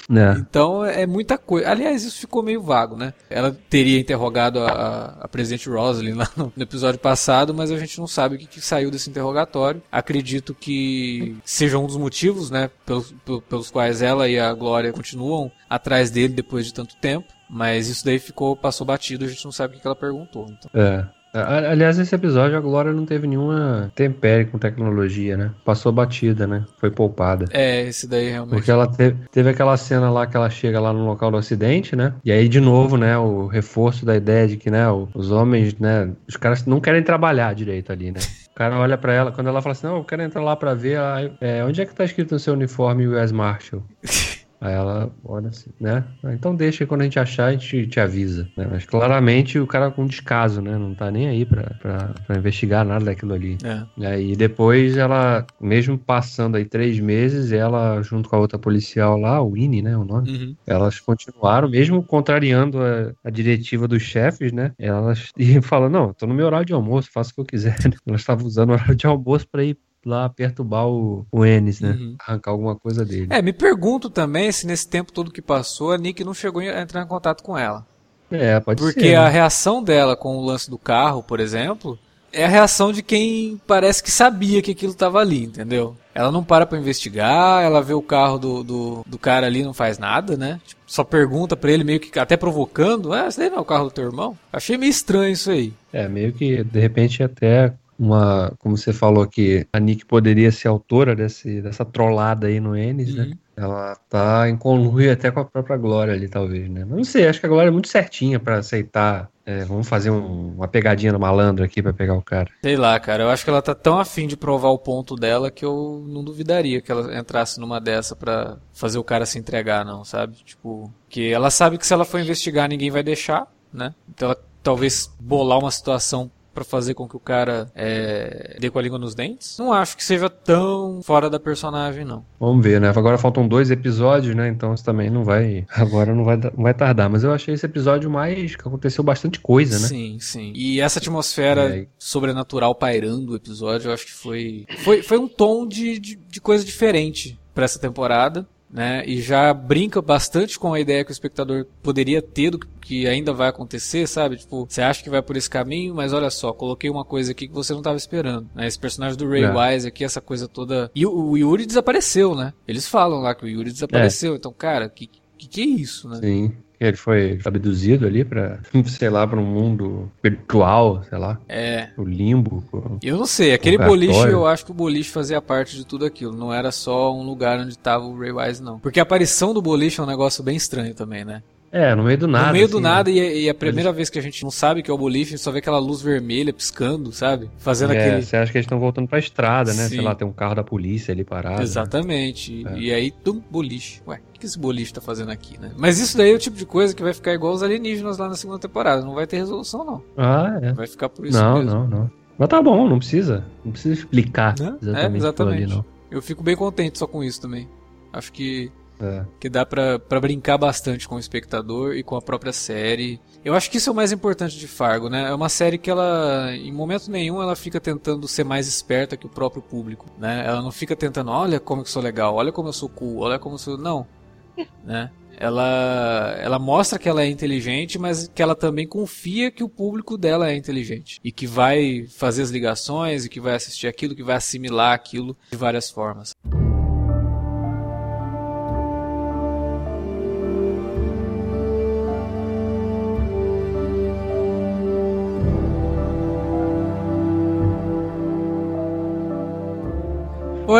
Né? 0.08 0.44
Então 0.52 0.84
é 0.84 1.06
muita 1.06 1.38
coisa. 1.38 1.70
Aliás, 1.70 2.04
isso 2.04 2.20
ficou 2.20 2.42
meio 2.42 2.60
vago, 2.62 2.96
né? 2.96 3.14
Ela 3.30 3.56
teria 3.70 3.98
interrogado 3.98 4.60
a, 4.60 5.16
a, 5.20 5.28
presidente 5.28 5.68
Rosalind 5.68 6.16
lá 6.16 6.28
no, 6.36 6.52
no 6.54 6.62
episódio 6.62 7.00
passado, 7.00 7.54
mas 7.54 7.70
a 7.70 7.78
gente 7.78 7.98
não 7.98 8.06
sabe 8.06 8.36
o 8.36 8.38
que, 8.38 8.46
que 8.46 8.60
saiu 8.60 8.90
desse 8.90 9.08
interrogatório. 9.08 9.82
Acredito 9.90 10.54
que 10.54 11.36
seja 11.44 11.78
um 11.78 11.86
dos 11.86 11.96
motivos, 11.96 12.50
né, 12.50 12.70
pelos, 12.84 13.14
pel- 13.24 13.40
pelos 13.40 13.70
quais 13.70 14.02
ela 14.02 14.28
e 14.28 14.38
a 14.38 14.52
Glória 14.62 14.92
continuam 14.92 15.50
atrás 15.68 16.10
dele 16.10 16.32
depois 16.32 16.66
de 16.66 16.72
tanto 16.72 16.94
tempo. 16.96 17.32
Mas 17.50 17.88
isso 17.88 18.04
daí 18.04 18.18
ficou, 18.18 18.56
passou 18.56 18.86
batido, 18.86 19.24
a 19.24 19.28
gente 19.28 19.44
não 19.44 19.52
sabe 19.52 19.76
o 19.76 19.80
que 19.80 19.86
ela 19.86 19.96
perguntou. 19.96 20.46
Então. 20.48 20.70
É. 20.72 21.04
Aliás, 21.34 21.98
esse 21.98 22.14
episódio 22.14 22.58
a 22.58 22.60
Glória 22.60 22.92
não 22.92 23.06
teve 23.06 23.26
nenhuma 23.26 23.90
tempere 23.94 24.44
com 24.44 24.58
tecnologia, 24.58 25.34
né? 25.34 25.50
Passou 25.64 25.90
batida, 25.90 26.46
né? 26.46 26.64
Foi 26.78 26.90
poupada. 26.90 27.46
É, 27.50 27.82
esse 27.88 28.06
daí 28.06 28.28
realmente. 28.28 28.54
Porque 28.54 28.70
ela 28.70 28.86
teve, 28.86 29.16
teve 29.30 29.48
aquela 29.48 29.76
cena 29.78 30.10
lá 30.10 30.26
que 30.26 30.36
ela 30.36 30.50
chega 30.50 30.78
lá 30.78 30.92
no 30.92 31.06
local 31.06 31.30
do 31.30 31.38
acidente, 31.38 31.96
né? 31.96 32.12
E 32.22 32.30
aí, 32.30 32.48
de 32.48 32.60
novo, 32.60 32.98
né? 32.98 33.16
O 33.16 33.46
reforço 33.46 34.04
da 34.04 34.14
ideia 34.14 34.46
de 34.46 34.58
que, 34.58 34.70
né? 34.70 34.84
Os 35.14 35.30
homens, 35.30 35.74
né? 35.78 36.10
Os 36.28 36.36
caras 36.36 36.66
não 36.66 36.80
querem 36.80 37.02
trabalhar 37.02 37.54
direito 37.54 37.90
ali, 37.90 38.12
né? 38.12 38.20
O 38.52 38.54
cara 38.54 38.78
olha 38.78 38.98
pra 38.98 39.14
ela, 39.14 39.32
quando 39.32 39.46
ela 39.46 39.62
fala 39.62 39.72
assim, 39.72 39.86
não, 39.86 39.96
eu 39.96 40.04
quero 40.04 40.20
entrar 40.20 40.42
lá 40.42 40.54
pra 40.54 40.74
ver, 40.74 40.98
é, 41.40 41.64
onde 41.64 41.80
é 41.80 41.86
que 41.86 41.94
tá 41.94 42.04
escrito 42.04 42.32
no 42.32 42.38
seu 42.38 42.52
uniforme 42.52 43.08
US 43.08 43.32
Marshal? 43.32 43.82
Aí 44.64 44.72
ela 44.72 45.10
olha 45.24 45.48
assim, 45.48 45.70
né? 45.80 46.04
Ah, 46.22 46.32
Então 46.32 46.54
deixa 46.54 46.78
que 46.84 46.86
quando 46.86 47.00
a 47.00 47.04
gente 47.04 47.18
achar, 47.18 47.46
a 47.46 47.52
gente 47.52 47.86
te 47.88 47.98
avisa. 47.98 48.48
né? 48.56 48.66
Mas 48.70 48.84
claramente 48.86 49.58
o 49.58 49.66
cara 49.66 49.90
com 49.90 50.06
descaso, 50.06 50.62
né? 50.62 50.78
Não 50.78 50.94
tá 50.94 51.10
nem 51.10 51.28
aí 51.28 51.44
pra, 51.44 51.64
pra, 51.80 52.14
pra 52.26 52.36
investigar 52.38 52.84
nada 52.84 53.04
daquilo 53.06 53.34
ali. 53.34 53.58
É. 53.64 53.82
E 53.96 54.06
aí 54.06 54.36
depois 54.36 54.96
ela, 54.96 55.44
mesmo 55.60 55.98
passando 55.98 56.56
aí 56.56 56.64
três 56.64 57.00
meses, 57.00 57.50
ela, 57.50 58.00
junto 58.02 58.28
com 58.28 58.36
a 58.36 58.38
outra 58.38 58.56
policial 58.58 59.18
lá, 59.18 59.42
o 59.42 59.50
Winnie, 59.52 59.82
né? 59.82 59.96
O 59.96 60.04
nome, 60.04 60.30
Uhum. 60.30 60.54
elas 60.64 61.00
continuaram, 61.00 61.68
mesmo 61.68 62.00
contrariando 62.04 62.78
a, 62.80 63.12
a 63.24 63.30
diretiva 63.30 63.88
dos 63.88 64.02
chefes, 64.02 64.52
né? 64.52 64.72
Elas 64.78 65.30
iam 65.36 65.60
falando, 65.62 65.92
não, 65.92 66.14
tô 66.14 66.24
no 66.26 66.34
meu 66.34 66.46
horário 66.46 66.66
de 66.66 66.72
almoço, 66.72 67.10
faço 67.12 67.32
o 67.32 67.34
que 67.34 67.40
eu 67.40 67.44
quiser. 67.46 67.76
né? 67.84 67.96
Elas 68.06 68.20
estavam 68.20 68.46
usando 68.46 68.70
o 68.70 68.72
horário 68.74 68.94
de 68.94 69.06
almoço 69.08 69.46
pra 69.50 69.64
ir 69.64 69.76
lá 70.04 70.28
perturbar 70.28 70.86
o, 70.86 71.26
o 71.30 71.44
Ennis, 71.44 71.80
né? 71.80 71.90
Uhum. 71.90 72.16
Arrancar 72.26 72.50
alguma 72.50 72.76
coisa 72.76 73.04
dele. 73.04 73.28
É, 73.30 73.40
me 73.40 73.52
pergunto 73.52 74.10
também 74.10 74.50
se 74.52 74.66
nesse 74.66 74.88
tempo 74.88 75.12
todo 75.12 75.30
que 75.30 75.42
passou 75.42 75.92
a 75.92 75.98
Nick 75.98 76.24
não 76.24 76.34
chegou 76.34 76.62
a 76.62 76.80
entrar 76.80 77.02
em 77.02 77.06
contato 77.06 77.42
com 77.42 77.56
ela. 77.56 77.86
É, 78.30 78.58
pode 78.60 78.82
Porque 78.82 79.00
ser. 79.00 79.14
a 79.14 79.24
né? 79.24 79.30
reação 79.30 79.82
dela 79.82 80.16
com 80.16 80.36
o 80.36 80.44
lance 80.44 80.70
do 80.70 80.78
carro, 80.78 81.22
por 81.22 81.38
exemplo, 81.38 81.98
é 82.32 82.44
a 82.44 82.48
reação 82.48 82.92
de 82.92 83.02
quem 83.02 83.60
parece 83.66 84.02
que 84.02 84.10
sabia 84.10 84.62
que 84.62 84.70
aquilo 84.70 84.92
estava 84.92 85.20
ali, 85.20 85.44
entendeu? 85.44 85.94
Ela 86.14 86.32
não 86.32 86.42
para 86.42 86.66
pra 86.66 86.78
investigar, 86.78 87.62
ela 87.62 87.82
vê 87.82 87.94
o 87.94 88.02
carro 88.02 88.38
do, 88.38 88.62
do, 88.62 89.04
do 89.06 89.18
cara 89.18 89.46
ali 89.46 89.60
e 89.60 89.64
não 89.64 89.74
faz 89.74 89.98
nada, 89.98 90.36
né? 90.36 90.60
Tipo, 90.66 90.80
só 90.86 91.04
pergunta 91.04 91.56
pra 91.56 91.70
ele, 91.70 91.84
meio 91.84 92.00
que 92.00 92.18
até 92.18 92.36
provocando: 92.36 93.12
Ah, 93.12 93.26
esse 93.26 93.38
daí 93.38 93.48
não 93.48 93.58
é 93.58 93.60
o 93.60 93.64
carro 93.64 93.84
do 93.84 93.90
teu 93.90 94.04
irmão? 94.04 94.36
Achei 94.52 94.76
meio 94.76 94.90
estranho 94.90 95.32
isso 95.32 95.50
aí. 95.50 95.72
É, 95.92 96.08
meio 96.08 96.32
que, 96.32 96.62
de 96.64 96.80
repente, 96.80 97.22
até 97.22 97.72
uma. 98.02 98.52
Como 98.58 98.76
você 98.76 98.92
falou 98.92 99.26
que 99.26 99.66
a 99.72 99.78
Nick 99.78 100.04
poderia 100.04 100.50
ser 100.50 100.68
autora 100.68 101.14
desse, 101.14 101.62
dessa 101.62 101.84
trollada 101.84 102.48
aí 102.48 102.58
no 102.58 102.76
Ennis, 102.76 103.14
né? 103.14 103.24
Uhum. 103.24 103.32
Ela 103.54 103.94
tá 104.08 104.48
em 104.48 104.56
conluio 104.56 105.12
até 105.12 105.30
com 105.30 105.40
a 105.40 105.44
própria 105.44 105.76
Glória 105.76 106.14
ali, 106.14 106.26
talvez, 106.28 106.68
né? 106.68 106.84
Não 106.84 107.04
sei, 107.04 107.28
acho 107.28 107.38
que 107.38 107.46
a 107.46 107.48
Glória 107.48 107.68
é 107.68 107.70
muito 107.70 107.88
certinha 107.88 108.40
para 108.40 108.58
aceitar. 108.58 109.30
É, 109.44 109.64
vamos 109.64 109.88
fazer 109.88 110.10
um, 110.10 110.54
uma 110.54 110.68
pegadinha 110.68 111.12
no 111.12 111.18
malandro 111.18 111.64
aqui 111.64 111.82
para 111.82 111.92
pegar 111.92 112.14
o 112.14 112.22
cara. 112.22 112.48
Sei 112.62 112.76
lá, 112.76 112.98
cara. 112.98 113.24
Eu 113.24 113.28
acho 113.28 113.44
que 113.44 113.50
ela 113.50 113.60
tá 113.60 113.74
tão 113.74 113.98
afim 113.98 114.26
de 114.26 114.36
provar 114.36 114.70
o 114.70 114.78
ponto 114.78 115.16
dela 115.16 115.50
que 115.50 115.64
eu 115.64 116.04
não 116.08 116.24
duvidaria 116.24 116.80
que 116.80 116.90
ela 116.90 117.16
entrasse 117.18 117.60
numa 117.60 117.80
dessa 117.80 118.16
para 118.16 118.56
fazer 118.72 118.98
o 118.98 119.04
cara 119.04 119.26
se 119.26 119.38
entregar, 119.38 119.84
não, 119.84 120.04
sabe? 120.04 120.36
Tipo, 120.44 120.92
que 121.08 121.32
ela 121.32 121.50
sabe 121.50 121.76
que 121.76 121.86
se 121.86 121.92
ela 121.92 122.04
for 122.04 122.20
investigar 122.20 122.68
ninguém 122.68 122.90
vai 122.90 123.02
deixar, 123.02 123.46
né? 123.72 123.94
Então 124.08 124.28
ela 124.28 124.38
talvez 124.62 125.12
bolar 125.20 125.58
uma 125.58 125.70
situação 125.70 126.30
para 126.52 126.64
fazer 126.64 126.94
com 126.94 127.08
que 127.08 127.16
o 127.16 127.20
cara 127.20 127.70
é, 127.74 128.56
dê 128.60 128.70
com 128.70 128.78
a 128.78 128.82
língua 128.82 128.98
nos 128.98 129.14
dentes. 129.14 129.56
Não 129.58 129.72
acho 129.72 129.96
que 129.96 130.04
seja 130.04 130.28
tão 130.28 131.00
fora 131.02 131.28
da 131.30 131.40
personagem, 131.40 132.04
não. 132.04 132.24
Vamos 132.38 132.62
ver, 132.62 132.80
né? 132.80 132.88
Agora 132.94 133.18
faltam 133.18 133.46
dois 133.46 133.70
episódios, 133.70 134.34
né? 134.34 134.48
Então 134.48 134.74
isso 134.74 134.84
também 134.84 135.10
não 135.10 135.24
vai. 135.24 135.66
Agora 135.74 136.14
não 136.14 136.24
vai, 136.24 136.36
não 136.36 136.62
vai 136.62 136.74
tardar. 136.74 137.08
Mas 137.08 137.24
eu 137.24 137.32
achei 137.32 137.54
esse 137.54 137.66
episódio 137.66 138.10
mais. 138.10 138.54
que 138.56 138.62
aconteceu 138.62 139.02
bastante 139.02 139.40
coisa, 139.40 139.78
né? 139.78 139.88
Sim, 139.88 140.18
sim. 140.20 140.52
E 140.54 140.80
essa 140.80 140.98
atmosfera 140.98 141.78
é. 141.78 141.86
sobrenatural 141.98 142.74
pairando 142.74 143.32
o 143.32 143.36
episódio, 143.36 143.88
eu 143.88 143.94
acho 143.94 144.06
que 144.06 144.12
foi. 144.12 144.66
Foi, 144.78 145.02
foi 145.02 145.18
um 145.18 145.28
tom 145.28 145.66
de, 145.66 145.98
de, 145.98 146.16
de 146.16 146.40
coisa 146.40 146.64
diferente 146.64 147.38
para 147.54 147.64
essa 147.64 147.78
temporada 147.78 148.46
né? 148.72 149.04
E 149.06 149.20
já 149.20 149.52
brinca 149.52 150.00
bastante 150.00 150.58
com 150.58 150.72
a 150.72 150.80
ideia 150.80 151.04
que 151.04 151.10
o 151.10 151.12
espectador 151.12 151.66
poderia 151.82 152.22
ter 152.22 152.50
do 152.50 152.58
que 152.58 153.06
ainda 153.06 153.32
vai 153.32 153.48
acontecer, 153.48 154.08
sabe? 154.08 154.36
Tipo, 154.36 154.66
você 154.68 154.80
acha 154.80 155.02
que 155.02 155.10
vai 155.10 155.20
por 155.20 155.36
esse 155.36 155.48
caminho, 155.48 155.94
mas 155.94 156.12
olha 156.12 156.30
só, 156.30 156.52
coloquei 156.52 156.88
uma 156.88 157.04
coisa 157.04 157.32
aqui 157.32 157.46
que 157.46 157.54
você 157.54 157.72
não 157.72 157.80
estava 157.80 157.96
esperando. 157.96 158.48
Né? 158.54 158.66
Esse 158.66 158.78
personagem 158.78 159.18
do 159.18 159.28
Ray 159.28 159.44
é. 159.44 159.50
Wise 159.50 159.86
aqui, 159.86 160.04
essa 160.04 160.20
coisa 160.20 160.48
toda. 160.48 160.90
E 160.94 161.04
o, 161.06 161.36
Yuri 161.36 161.66
desapareceu, 161.66 162.34
né? 162.34 162.54
Eles 162.66 162.88
falam 162.88 163.20
lá 163.20 163.34
que 163.34 163.44
o 163.44 163.48
Yuri 163.48 163.70
desapareceu. 163.70 164.32
É. 164.32 164.36
Então, 164.36 164.52
cara, 164.52 164.88
que, 164.88 165.06
que 165.06 165.48
que 165.48 165.60
é 165.60 165.64
isso, 165.64 166.08
né? 166.08 166.18
Sim. 166.20 166.52
Ele 166.82 166.96
foi 166.96 167.38
abduzido 167.44 168.06
ali 168.06 168.24
para, 168.24 168.58
sei 168.86 169.08
lá, 169.08 169.24
para 169.26 169.38
um 169.38 169.44
mundo 169.44 170.10
virtual, 170.22 171.04
sei 171.08 171.16
lá. 171.16 171.38
É. 171.48 171.90
O 171.96 172.02
limbo. 172.02 172.64
Eu 173.00 173.16
não 173.16 173.26
sei. 173.26 173.54
Aquele 173.54 173.78
boliche, 173.78 174.26
eu 174.26 174.46
acho 174.46 174.64
que 174.64 174.72
o 174.72 174.74
boliche 174.74 175.10
fazia 175.10 175.40
parte 175.40 175.76
de 175.76 175.86
tudo 175.86 176.04
aquilo. 176.04 176.36
Não 176.36 176.52
era 176.52 176.72
só 176.72 177.14
um 177.14 177.22
lugar 177.22 177.60
onde 177.60 177.78
tava 177.78 178.04
o 178.04 178.18
Ray 178.18 178.32
Wise, 178.32 178.62
não. 178.62 178.80
Porque 178.80 178.98
a 178.98 179.04
aparição 179.04 179.54
do 179.54 179.62
boliche 179.62 180.00
é 180.00 180.02
um 180.02 180.06
negócio 180.06 180.42
bem 180.42 180.56
estranho 180.56 180.94
também, 180.94 181.24
né? 181.24 181.42
É, 181.72 181.94
no 181.94 182.04
meio 182.04 182.18
do 182.18 182.28
nada. 182.28 182.48
No 182.48 182.52
meio 182.52 182.66
assim, 182.66 182.72
do 182.74 182.80
nada, 182.80 183.10
né? 183.10 183.16
e, 183.16 183.44
e, 183.44 183.48
a 183.48 183.54
primeira 183.54 183.88
Eles... 183.88 183.96
vez 183.96 184.10
que 184.10 184.18
a 184.18 184.22
gente 184.22 184.42
não 184.42 184.50
sabe 184.50 184.82
que 184.82 184.90
é 184.90 184.94
o 184.94 184.98
boliche, 184.98 185.28
a 185.28 185.36
gente 185.36 185.40
só 185.40 185.50
vê 185.50 185.60
aquela 185.60 185.78
luz 185.78 186.02
vermelha 186.02 186.52
piscando, 186.52 187.10
sabe? 187.12 187.50
Fazendo 187.56 187.94
é, 187.94 187.98
aquele. 187.98 188.22
Você 188.22 188.36
acha 188.36 188.52
que 188.52 188.58
eles 188.58 188.66
estão 188.66 188.78
voltando 188.78 189.08
pra 189.08 189.18
estrada, 189.18 189.72
né? 189.72 189.84
Sim. 189.84 189.96
Sei 189.96 190.00
lá, 190.02 190.14
tem 190.14 190.28
um 190.28 190.32
carro 190.32 190.54
da 190.54 190.62
polícia 190.62 191.12
ali 191.12 191.24
parado. 191.24 191.62
Exatamente. 191.62 192.62
Né? 192.62 192.74
E 192.76 192.92
aí, 192.92 193.10
tum, 193.10 193.40
boliche. 193.50 194.02
Ué, 194.06 194.20
o 194.36 194.38
que 194.38 194.44
esse 194.44 194.58
boliche 194.58 194.92
tá 194.92 195.00
fazendo 195.00 195.30
aqui, 195.30 195.58
né? 195.58 195.72
Mas 195.78 195.98
isso 195.98 196.14
daí 196.14 196.30
é 196.30 196.34
o 196.34 196.38
tipo 196.38 196.58
de 196.58 196.66
coisa 196.66 196.94
que 196.94 197.02
vai 197.02 197.14
ficar 197.14 197.32
igual 197.32 197.54
os 197.54 197.62
alienígenas 197.62 198.18
lá 198.18 198.28
na 198.28 198.34
segunda 198.34 198.58
temporada. 198.58 199.02
Não 199.02 199.14
vai 199.14 199.26
ter 199.26 199.38
resolução, 199.38 199.82
não. 199.82 200.02
Ah, 200.14 200.58
é. 200.60 200.72
Vai 200.74 200.86
ficar 200.86 201.08
por 201.08 201.24
isso 201.24 201.42
não, 201.42 201.54
mesmo. 201.54 201.70
Não, 201.70 201.88
não, 201.88 201.98
não. 202.00 202.10
Mas 202.36 202.48
tá 202.50 202.60
bom, 202.60 202.86
não 202.86 202.98
precisa. 202.98 203.46
Não 203.64 203.72
precisa 203.72 203.94
explicar 203.94 204.54
é, 204.60 204.64
exatamente, 204.64 205.14
é, 205.14 205.16
exatamente. 205.16 205.62
Ali, 205.62 205.74
não. 205.74 205.84
Eu 206.10 206.20
fico 206.20 206.42
bem 206.42 206.54
contente 206.54 206.98
só 206.98 207.06
com 207.06 207.24
isso 207.24 207.40
também. 207.40 207.66
Acho 208.12 208.30
que 208.30 208.70
é. 209.00 209.24
Que 209.40 209.48
dá 209.48 209.66
pra, 209.66 209.98
brincar 210.20 210.56
bastante 210.56 211.08
com 211.08 211.16
o 211.16 211.18
espectador 211.18 211.94
e 211.96 212.02
com 212.02 212.16
a 212.16 212.22
própria 212.22 212.52
série. 212.52 213.20
Eu 213.44 213.54
acho 213.54 213.70
que 213.70 213.78
isso 213.78 213.90
é 213.90 213.92
o 213.92 213.96
mais 213.96 214.12
importante 214.12 214.56
de 214.56 214.68
Fargo, 214.68 215.08
né? 215.08 215.28
É 215.28 215.34
uma 215.34 215.48
série 215.48 215.76
que 215.76 215.90
ela, 215.90 216.54
em 216.54 216.72
momento 216.72 217.10
nenhum, 217.10 217.42
ela 217.42 217.56
fica 217.56 217.80
tentando 217.80 218.28
ser 218.28 218.44
mais 218.44 218.68
esperta 218.68 219.16
que 219.16 219.26
o 219.26 219.28
próprio 219.28 219.60
público, 219.60 220.06
né? 220.18 220.44
Ela 220.46 220.62
não 220.62 220.70
fica 220.70 220.94
tentando, 220.94 221.30
olha 221.30 221.58
como 221.58 221.82
eu 221.82 221.86
sou 221.86 222.00
legal, 222.00 222.34
olha 222.34 222.52
como 222.52 222.68
eu 222.68 222.72
sou 222.72 222.88
cool, 222.88 223.18
olha 223.18 223.38
como 223.38 223.56
eu 223.56 223.58
sou... 223.58 223.76
Não, 223.76 224.06
né? 224.84 225.10
Ela, 225.36 226.36
ela 226.38 226.58
mostra 226.58 226.98
que 226.98 227.08
ela 227.08 227.22
é 227.22 227.26
inteligente, 227.28 227.98
mas 227.98 228.28
que 228.32 228.40
ela 228.40 228.54
também 228.54 228.86
confia 228.86 229.50
que 229.50 229.64
o 229.64 229.68
público 229.68 230.16
dela 230.16 230.48
é 230.48 230.54
inteligente. 230.54 231.18
E 231.24 231.32
que 231.32 231.48
vai 231.48 232.06
fazer 232.06 232.42
as 232.42 232.50
ligações, 232.50 233.24
e 233.24 233.28
que 233.28 233.40
vai 233.40 233.56
assistir 233.56 233.88
aquilo, 233.88 234.14
que 234.14 234.22
vai 234.22 234.36
assimilar 234.36 234.92
aquilo 234.92 235.36
de 235.50 235.56
várias 235.56 235.90
formas. 235.90 236.32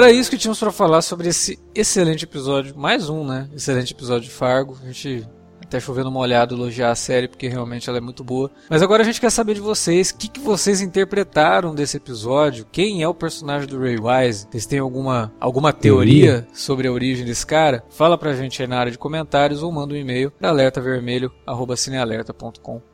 Ora, 0.02 0.10
é 0.10 0.14
isso 0.14 0.32
que 0.32 0.36
tínhamos 0.36 0.58
para 0.58 0.72
falar 0.72 1.00
sobre 1.00 1.28
esse 1.28 1.60
excelente 1.72 2.24
episódio. 2.24 2.76
Mais 2.76 3.08
um, 3.08 3.24
né? 3.24 3.48
Excelente 3.54 3.92
episódio 3.92 4.28
de 4.28 4.34
Fargo. 4.34 4.76
A 4.82 4.86
gente 4.86 5.24
até 5.62 5.78
chovendo 5.78 6.08
uma 6.08 6.18
olhada 6.18 6.52
elogiar 6.52 6.90
a 6.90 6.96
série, 6.96 7.28
porque 7.28 7.46
realmente 7.46 7.88
ela 7.88 7.98
é 7.98 8.00
muito 8.00 8.24
boa. 8.24 8.50
Mas 8.68 8.82
agora 8.82 9.02
a 9.02 9.04
gente 9.04 9.20
quer 9.20 9.30
saber 9.30 9.54
de 9.54 9.60
vocês, 9.60 10.10
o 10.10 10.16
que, 10.16 10.26
que 10.26 10.40
vocês 10.40 10.80
interpretaram 10.80 11.72
desse 11.72 11.98
episódio? 11.98 12.66
Quem 12.72 13.00
é 13.00 13.06
o 13.06 13.14
personagem 13.14 13.68
do 13.68 13.78
Ray 13.78 13.96
Wise? 13.96 14.48
Vocês 14.50 14.66
têm 14.66 14.80
alguma, 14.80 15.32
alguma 15.38 15.72
teoria, 15.72 16.48
sobre 16.52 16.88
a 16.88 16.92
origem 16.92 17.24
desse 17.24 17.46
cara? 17.46 17.84
Fala 17.88 18.18
pra 18.18 18.34
gente 18.34 18.60
aí 18.60 18.66
na 18.66 18.80
área 18.80 18.90
de 18.90 18.98
comentários 18.98 19.62
ou 19.62 19.70
manda 19.70 19.94
um 19.94 19.96
e-mail 19.96 20.32
para 20.32 20.48
alertavermelho.cinealerta.com 20.48 22.91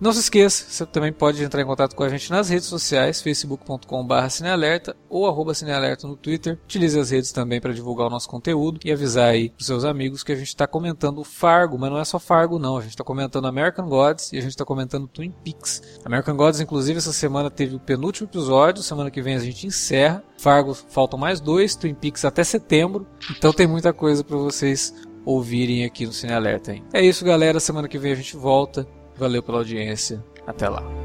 não 0.00 0.12
se 0.12 0.20
esqueça, 0.20 0.66
você 0.68 0.86
também 0.86 1.12
pode 1.12 1.42
entrar 1.42 1.60
em 1.60 1.66
contato 1.66 1.94
com 1.94 2.02
a 2.02 2.08
gente 2.08 2.30
nas 2.30 2.48
redes 2.48 2.66
sociais, 2.66 3.20
facebook.com.br 3.20 4.28
cinealerta 4.28 4.96
ou 5.08 5.26
arroba 5.26 5.54
cinealerta 5.54 6.06
no 6.06 6.16
Twitter. 6.16 6.58
Utilize 6.64 6.98
as 6.98 7.10
redes 7.10 7.32
também 7.32 7.60
para 7.60 7.72
divulgar 7.72 8.06
o 8.06 8.10
nosso 8.10 8.28
conteúdo 8.28 8.80
e 8.84 8.92
avisar 8.92 9.30
aí 9.30 9.52
os 9.58 9.66
seus 9.66 9.84
amigos 9.84 10.22
que 10.22 10.32
a 10.32 10.36
gente 10.36 10.48
está 10.48 10.66
comentando 10.66 11.24
Fargo, 11.24 11.78
mas 11.78 11.90
não 11.90 11.98
é 11.98 12.04
só 12.04 12.18
Fargo 12.18 12.58
não, 12.58 12.76
a 12.76 12.80
gente 12.80 12.90
está 12.90 13.04
comentando 13.04 13.46
American 13.46 13.88
Gods 13.88 14.32
e 14.32 14.38
a 14.38 14.40
gente 14.40 14.50
está 14.50 14.64
comentando 14.64 15.08
Twin 15.08 15.32
Peaks. 15.42 15.82
American 16.04 16.36
Gods, 16.36 16.60
inclusive, 16.60 16.98
essa 16.98 17.12
semana 17.12 17.50
teve 17.50 17.74
o 17.74 17.80
penúltimo 17.80 18.28
episódio, 18.28 18.82
semana 18.82 19.10
que 19.10 19.22
vem 19.22 19.34
a 19.34 19.40
gente 19.40 19.66
encerra. 19.66 20.22
Fargo 20.38 20.74
faltam 20.74 21.18
mais 21.18 21.40
dois, 21.40 21.74
Twin 21.74 21.94
Peaks 21.94 22.24
até 22.24 22.44
setembro, 22.44 23.06
então 23.30 23.52
tem 23.52 23.66
muita 23.66 23.92
coisa 23.92 24.22
para 24.22 24.36
vocês 24.36 24.94
ouvirem 25.24 25.84
aqui 25.84 26.06
no 26.06 26.12
Cine 26.12 26.32
Alerta. 26.32 26.72
Hein? 26.72 26.84
É 26.92 27.02
isso, 27.02 27.24
galera. 27.24 27.58
Semana 27.58 27.88
que 27.88 27.98
vem 27.98 28.12
a 28.12 28.16
gente 28.16 28.36
volta. 28.36 28.86
Valeu 29.16 29.42
pela 29.42 29.58
audiência. 29.58 30.22
Até 30.46 30.68
lá. 30.68 31.03